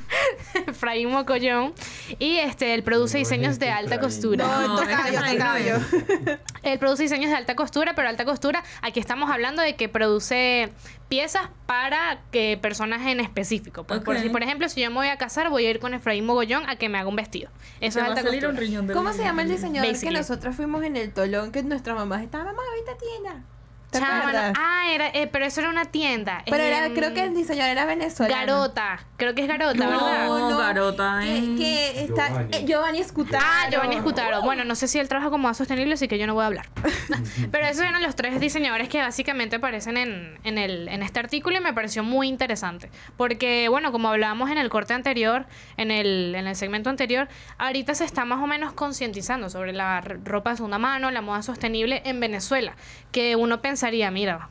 [0.67, 1.75] Efraín Mocollón.
[2.19, 4.01] Y este, él produce No diseños de este alta Efraín.
[4.11, 4.47] costura.
[4.47, 5.77] No, este no tocayo.
[5.77, 6.39] es.
[6.63, 10.73] Él produce diseños de alta costura, pero alta costura, aquí estamos hablando de que produce
[11.09, 13.85] piezas para que personas en específico.
[13.85, 15.93] Pues, por, si, por ejemplo, si yo me voy a casar, voy a ir con
[15.93, 17.51] Efraín Mogollón a que me haga un vestido.
[17.81, 18.53] Eso es va a alta costura.
[18.53, 20.15] riñón de ¿Cómo se llama el diseñador Basically.
[20.15, 21.53] que nosotros fuimos en el Tolón?
[21.53, 23.45] Que nuestras mamás estaban, mamá, a esta tienda.
[23.93, 24.53] ¿Te no- acuerdas?
[24.59, 26.43] ah, era, eh, pero eso era una tienda.
[26.47, 28.35] Pero era, creo que el diseñador era venezolano.
[28.35, 29.01] Garota.
[29.17, 30.27] Creo que es Garota, ¿verdad?
[30.27, 31.55] No, Garota, Que, eh.
[31.57, 32.57] que está Giovanni.
[32.57, 33.45] eh, Giovanni Escutaro.
[33.47, 34.43] Ah, Giovanni Escutaro.
[34.43, 36.47] Bueno, no sé si él trabaja como moda sostenible, así que yo no voy a
[36.47, 36.67] hablar.
[37.53, 41.57] Pero esos eran los tres diseñadores que básicamente aparecen en, en, el, en este artículo
[41.59, 42.91] y me pareció muy interesante.
[43.17, 47.29] Porque, bueno, como hablábamos en el corte anterior, en el, en el segmento anterior,
[47.59, 51.43] ahorita se está más o menos concientizando sobre la ropa de segunda mano, la moda
[51.43, 52.75] sostenible en Venezuela.
[53.13, 54.49] Que uno pensaría, mira,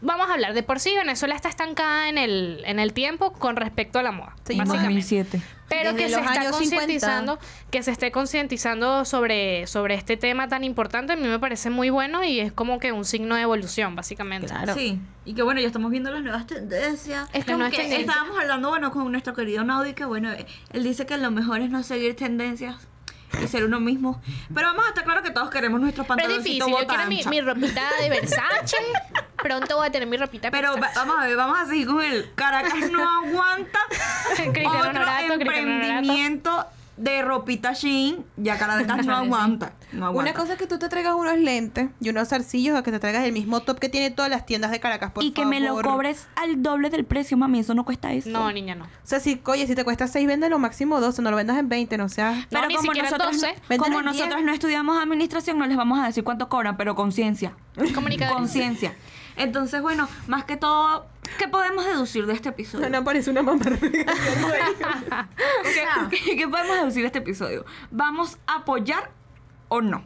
[0.00, 3.56] vamos a hablar de por sí, Venezuela está estancada en el, en el tiempo con
[3.56, 4.36] respecto a la moda.
[4.44, 5.02] Seguimos básicamente.
[5.02, 5.42] 2007.
[5.68, 6.76] Pero Desde que se está años 50.
[6.76, 7.38] concientizando,
[7.70, 11.90] que se esté concientizando sobre, sobre este tema tan importante, a mí me parece muy
[11.90, 14.48] bueno y es como que un signo de evolución, básicamente.
[14.48, 14.74] Claro.
[14.74, 17.28] Sí, y que bueno, ya estamos viendo las nuevas tendencias.
[17.32, 21.06] Es que que estábamos hablando, bueno, con nuestro querido Naudi, que bueno, eh, él dice
[21.06, 22.89] que lo mejor es no seguir tendencias
[23.42, 24.20] y ser uno mismo.
[24.54, 27.22] Pero vamos a estar claro que todos queremos nuestros Pero es difícil, yo quiero mi,
[27.24, 28.76] mi ropita de Versace.
[29.42, 30.98] Pronto voy a tener mi ropita de Pero Versace.
[30.98, 33.78] vamos a ver, vamos a seguir con el Caracas no aguanta.
[34.36, 36.66] Cristiano Otro Cristiano emprendimiento
[37.00, 39.72] de ropita Shein, ya Caracas no aguanta.
[39.92, 40.30] No aguanta.
[40.30, 42.98] Una cosa es que tú te traigas unos lentes y unos zarcillos o que te
[42.98, 45.60] traigas el mismo top que tiene todas las tiendas de Caracas, por y que me
[45.60, 47.60] lo cobres al doble del precio, mami.
[47.60, 48.28] Eso no cuesta eso.
[48.28, 48.84] No, niña, no.
[48.84, 51.68] O sea, si, oye, si te cuesta 6, véndelo máximo 12, no lo vendas en
[51.68, 52.46] 20, no seas...
[52.50, 53.54] No, ni siquiera nosotros, 12.
[53.68, 54.44] Véndelo como nosotros 10.
[54.44, 57.54] no estudiamos administración, no les vamos a decir cuánto cobran, pero conciencia.
[58.30, 58.94] Conciencia.
[59.36, 61.06] Entonces, bueno, más que todo,
[61.38, 62.86] ¿qué podemos deducir de este episodio?
[62.86, 63.64] Ana parece una mamá.
[66.10, 67.64] ¿Qué, qué podemos deducir de este episodio?
[67.90, 69.10] ¿Vamos a apoyar
[69.68, 70.04] o no?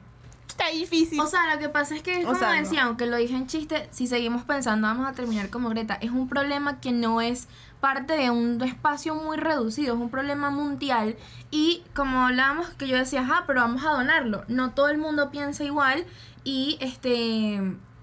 [0.48, 1.18] Está difícil.
[1.20, 2.62] O sea, lo que pasa es que, O como sea, no.
[2.62, 5.94] decía, aunque lo dije en chiste, si seguimos pensando vamos a terminar como Greta.
[5.94, 7.48] Es un problema que no es
[7.80, 11.16] parte de un espacio muy reducido, es un problema mundial.
[11.50, 14.44] Y como hablábamos, que yo decía, ajá, pero vamos a donarlo.
[14.46, 16.06] No todo el mundo piensa igual.
[16.44, 17.60] Y este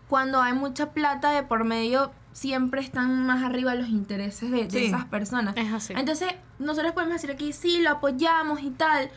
[0.09, 4.70] cuando hay mucha plata de por medio, siempre están más arriba los intereses de, de
[4.70, 4.86] Sí.
[4.86, 5.56] esas personas.
[5.58, 5.94] Es así.
[5.96, 9.10] Entonces, nosotros podemos decir aquí, sí, lo apoyamos y tal,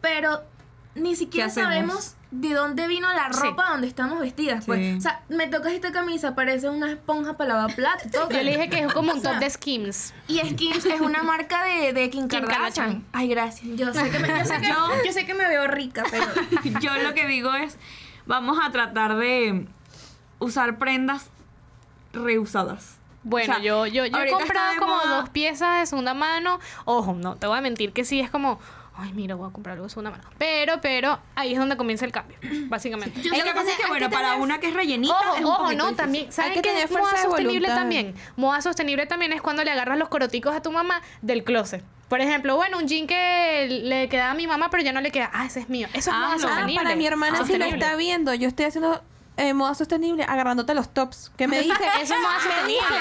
[0.00, 0.42] pero
[0.94, 3.40] ni siquiera sabemos de dónde vino la Sí.
[3.40, 4.64] ropa donde estamos vestidas.
[4.66, 4.78] Pues.
[4.80, 4.94] Sí.
[4.98, 8.10] O sea, me tocas esta camisa, parece una esponja para lavar platos.
[8.12, 10.14] Yo le dije que es como un top de Skims.
[10.28, 12.72] Y Skims es una marca de, de Kim, Kim Kardashian.
[12.72, 13.04] Kardashian.
[13.12, 13.76] Ay, gracias.
[13.76, 14.68] Yo sé que me, yo sé que,
[15.06, 16.24] yo sé que me veo rica, pero...
[16.80, 17.78] Yo lo que digo es,
[18.26, 19.66] vamos a tratar de
[20.38, 21.30] usar prendas
[22.12, 22.98] reusadas.
[23.24, 26.58] Bueno, O sea, yo, yo, yo he comprado como moda- dos piezas de segunda mano.
[26.84, 28.58] Ojo, no te voy a mentir que sí es como,
[28.96, 30.24] ay, mira, voy a comprar algo de segunda mano.
[30.38, 32.36] Pero, pero, ahí es donde comienza el cambio,
[32.68, 33.22] básicamente.
[33.22, 35.72] Lo que pasa es que, bueno, para una que es rellenita, es un Ojo, ojo,
[35.72, 35.96] no, difícil.
[35.96, 36.32] también.
[36.32, 37.74] ¿Saben Hay que qué tener es moda sostenible voluntad.
[37.76, 38.14] también?
[38.36, 41.84] Moda sostenible también es cuando le agarras los coroticos a tu mamá del closet.
[42.08, 45.12] Por ejemplo, bueno, un jean que le quedaba a mi mamá, pero ya no le
[45.12, 45.30] queda.
[45.32, 45.86] Ah, ese es mío.
[45.94, 46.34] Eso es Ah, moda no.
[46.34, 46.82] Ah, sostenible.
[46.82, 47.78] para mi hermana sí lo Sostenible.
[47.78, 48.34] está viendo.
[48.34, 49.00] Yo estoy haciendo
[49.36, 51.30] eh, moda sostenible agarrándote los tops.
[51.36, 52.98] Que me dice, Eso es moda sostenible.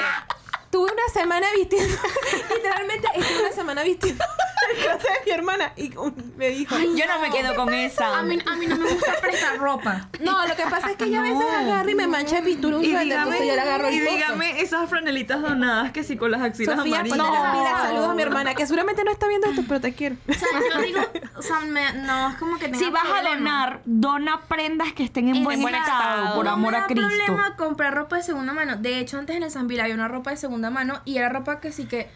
[0.72, 1.98] Tuve una semana vistiendo,
[2.56, 4.24] literalmente estuve una semana vistiendo
[4.84, 5.92] closet de mi hermana y
[6.38, 8.20] me dijo, Yo no me quedo con esa.
[8.20, 10.08] A mí, a mí no me gusta prestar ropa.
[10.22, 12.78] no, lo que pasa es que ella a veces agarra y me mancha de pintura
[12.78, 14.16] un Y suéter, dígame, entonces yo le agarro el y pozo.
[14.16, 17.18] dígame esas franelitas donadas que sí con las axilas Sofía, amarillas.
[17.18, 19.94] ponte las pilas, saludos a mi hermana, que seguramente no está viendo esto, pero te
[19.94, 20.16] quiero.
[20.30, 21.02] O sea, no digo...
[21.36, 23.36] O sea, me- no, es como que tenga Si vas a problema.
[23.36, 26.88] donar, dona prendas que estén en En buen estado, por No amor me a da
[26.88, 27.08] Cristo.
[27.08, 28.78] problema comprar ropa de segunda mano.
[28.78, 31.59] De hecho, antes en el Sanville había una ropa de segunda mano y era ropa
[31.59, 32.09] que sí que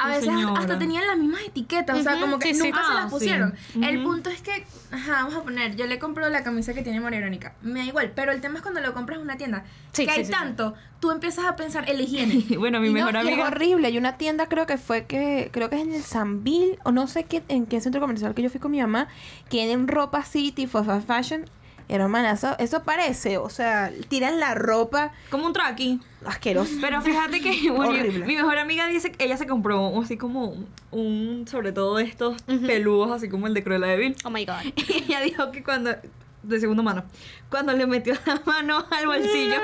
[0.00, 0.60] a Sí, veces señora.
[0.60, 1.98] hasta tenían las mismas etiquetas.
[1.98, 2.66] O sea, como que sí, sí.
[2.68, 3.10] nunca se Ah, las sí.
[3.10, 3.54] pusieron.
[3.82, 4.10] El Ujú.
[4.12, 7.18] punto es que, ajá, vamos a poner, yo le compro la camisa que tiene María
[7.18, 7.54] Verónica.
[7.62, 9.64] Me da igual, pero el tema es cuando lo compras en una tienda.
[9.92, 10.38] Sí, que sí, hay sí, sí.
[10.38, 12.44] tanto, tú empiezas a pensar en la higiene.
[12.58, 13.36] bueno, mi Y no, mejor y amiga.
[13.42, 13.90] es horrible.
[13.90, 17.08] Y una tienda creo que fue que, creo que es en el Sanville, o no
[17.08, 19.08] sé qué, en qué centro comercial que yo fui con mi mamá,
[19.48, 21.50] tienen ropa así, tipo fa- fashion.
[21.88, 26.00] Hermana, eso, eso parece, o sea, tiran la ropa Como un traqui.
[26.26, 26.72] asqueroso.
[26.82, 28.26] Pero fíjate que bueno, Horrible.
[28.26, 30.54] mi mejor amiga dice que ella se compró así como
[30.90, 34.16] un, sobre todo de estos peludos, así como el de Cruella de Vil.
[34.24, 34.54] Oh my God.
[34.76, 35.94] Y ella dijo que cuando,
[36.42, 37.04] de segunda mano,
[37.50, 39.56] cuando le metió la mano al bolsillo,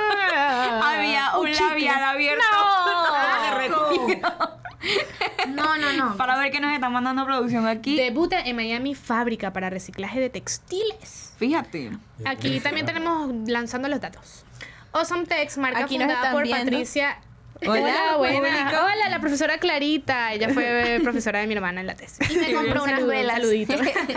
[0.83, 2.45] había un, labial abierto.
[3.51, 4.59] derretido.
[5.49, 6.17] No, no, no.
[6.17, 7.97] Para ver qué nos está mandando producción aquí.
[7.97, 11.35] Debuta en Miami fábrica para reciclaje de textiles.
[11.39, 11.91] Fíjate.
[12.25, 14.45] Aquí también tenemos lanzando los datos.
[14.93, 16.65] Awesome Tex, marca Aquí nos fundada están por viendo.
[16.65, 17.19] Patricia.
[17.69, 18.73] Hola, Hola, buena.
[18.83, 20.33] Hola, la profesora Clarita.
[20.33, 22.19] Ella fue profesora de mi hermana en la tesis.
[22.31, 23.37] Y me compró Un unas velas.
[23.37, 23.75] saludito.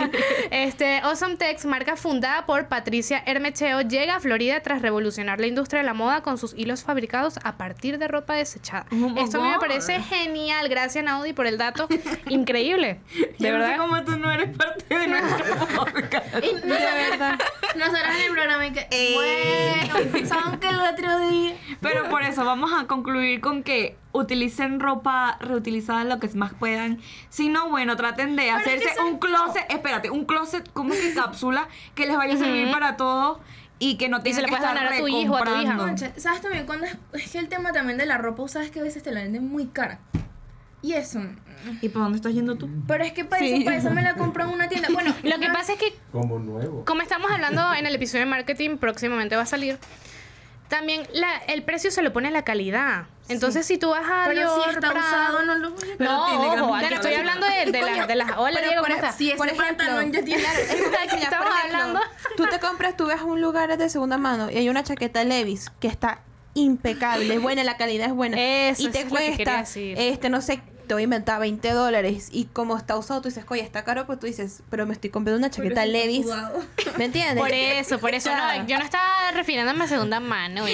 [0.50, 5.80] este, Awesome Tex, marca fundada por Patricia Hermecheo, llega a Florida tras revolucionar la industria
[5.80, 8.86] de la moda con sus hilos fabricados a partir de ropa desechada.
[8.92, 10.68] Oh Esto a mí me parece genial.
[10.68, 11.88] Gracias, Naudi, por el dato.
[12.28, 13.00] Increíble.
[13.14, 13.76] De Yo no sé verdad.
[13.78, 16.26] cómo tú no eres parte de nuestro podcast.
[16.42, 16.74] Y no-
[17.76, 21.54] Nosotros en el programa que, bueno, ¿saben que el otro día?
[21.80, 27.00] Pero por eso vamos a concluir con que utilicen ropa reutilizada lo que más puedan.
[27.28, 32.06] Si no, bueno, traten de hacerse un closet, espérate, un closet como que cápsula que
[32.06, 33.40] les vaya a servir para todo
[33.78, 35.76] y que no le que estar a tu hijo, a tu hija.
[35.76, 38.80] Concha, ¿Sabes también cuando es, es que el tema también de la ropa, sabes que
[38.80, 40.00] a veces te la venden muy cara?
[40.82, 41.20] Y eso.
[41.82, 42.68] ¿Y para dónde estás yendo tú?
[42.86, 44.88] Pero es que para eso, para eso me la compro en una tienda.
[44.92, 46.84] Bueno, Lo que pasa es que Como nuevo.
[46.84, 49.78] como estamos hablando en el episodio de marketing, próximamente va a salir.
[50.68, 53.06] También la, el precio se lo pone la calidad.
[53.28, 55.96] Entonces, si tú vas a pero Dior, si está Prada- usado, no lo voy a
[55.98, 58.30] Pero no, tiene ojo, aquí estoy hablando de, de, la- de las...
[58.38, 59.16] Hola, Pero Diego, por- ¿cómo estás?
[59.16, 60.42] Si Por ejemplo, pantalón ya tiene...
[60.42, 62.00] Claro, es que mira, por Estamos ejemplo, hablando.
[62.36, 65.70] Tú te compras, tú ves un lugar de segunda mano y hay una chaqueta Levis
[65.80, 66.20] que está
[66.54, 68.36] impecable, es buena, la calidad es buena.
[68.40, 69.94] Eso y es te que quería cuesta, decir.
[69.98, 73.44] este, no sé, te voy a inventar 20 dólares y como está usado, tú dices,
[73.48, 76.26] oye, está caro, pues tú dices, pero me estoy comprando una chaqueta Levis.
[76.98, 77.38] ¿Me entiendes?
[77.38, 78.30] Por eso, por eso.
[78.34, 80.64] No, yo no estaba refiriéndome a segunda mano.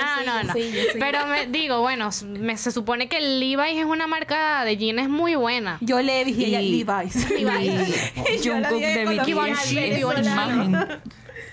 [0.00, 0.54] Ah, no, no.
[1.00, 5.08] Pero me digo, bueno, me- se supone que el Levi's es una marca de jeans
[5.08, 5.78] muy buena.
[5.80, 7.30] Yo Levis y ella Levi's.
[7.38, 10.04] Y Yo la Jungkook vi de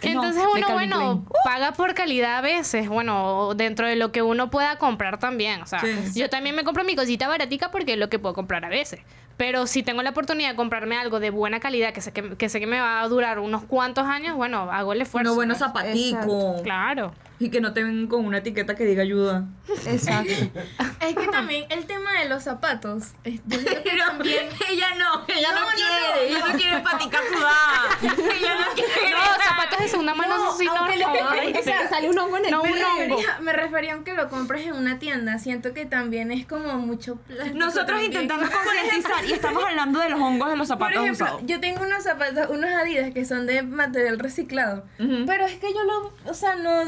[0.01, 1.25] Entonces No, uno, bueno, Klein.
[1.43, 5.61] paga por calidad a veces, bueno, dentro de lo que uno pueda comprar también.
[5.61, 6.19] O sea, Sí.
[6.19, 9.01] yo también me compro mi cosita baratica porque es lo que puedo comprar a veces.
[9.37, 12.47] Pero si tengo la oportunidad de comprarme algo de buena calidad, que sé que, que
[12.47, 15.31] sé que me va a durar unos cuantos años, bueno, hago el esfuerzo.
[15.31, 15.71] Unos buenos pues.
[15.71, 16.61] zapaticos.
[16.61, 17.13] Claro.
[17.45, 19.45] Y que no te ven con una etiqueta que diga ayuda.
[19.85, 20.31] Exacto.
[21.05, 23.11] Es que también el tema de los zapatos.
[23.23, 24.47] es- Yo creo que también.
[24.71, 26.31] ella no, ella no, No, no, quiere.
[26.31, 26.37] no.
[26.37, 27.83] Ella no quiere patica sudada.
[28.01, 29.11] ella no quiere.
[29.11, 32.17] No, zapatos de segunda mano, eso sí, no, aunque no, le- o sea, sale un
[32.17, 32.97] hongo en el No, Me un hongo.
[33.17, 35.37] refería, me refería a que lo compres en una tienda.
[35.37, 37.55] Siento que también es como mucho plástico.
[37.59, 38.11] Nosotros también.
[38.13, 41.41] intentando concientizar y estamos hablando de los hongos de los Por zapatos ejemplo, usados.
[41.45, 44.85] yo tengo unos zapatos, unos Adidas que son de material reciclado.
[44.97, 46.13] Pero es que yo lo.
[46.25, 46.83] O sea, no.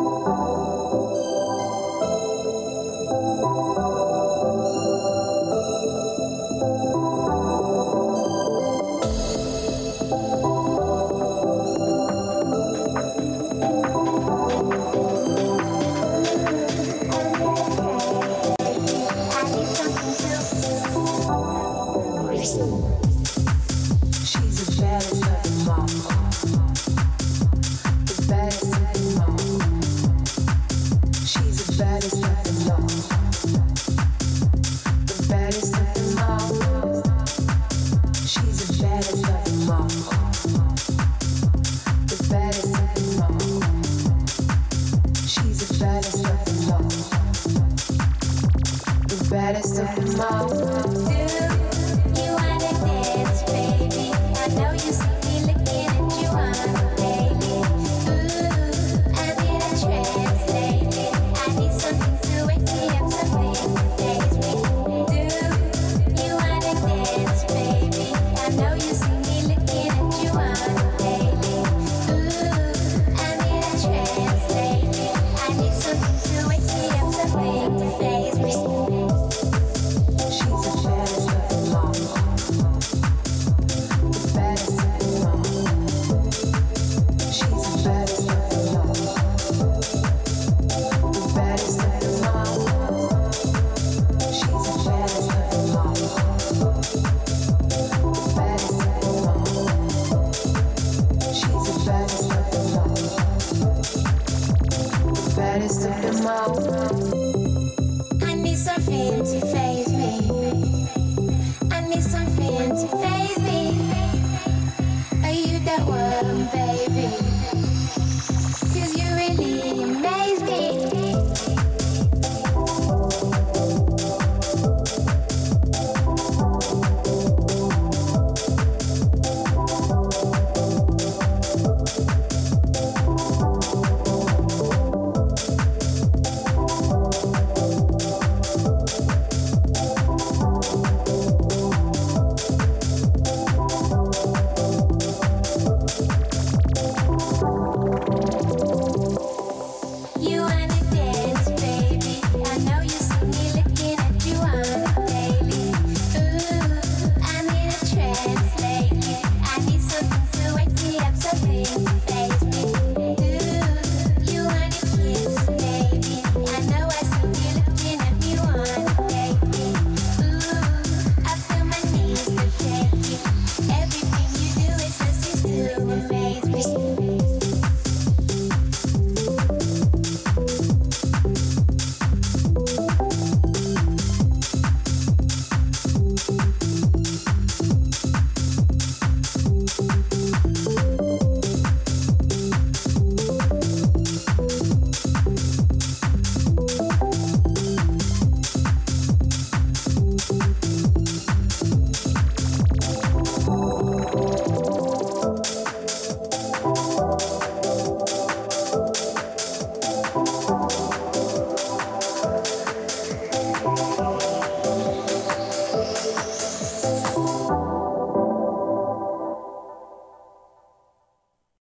[22.40, 23.09] She's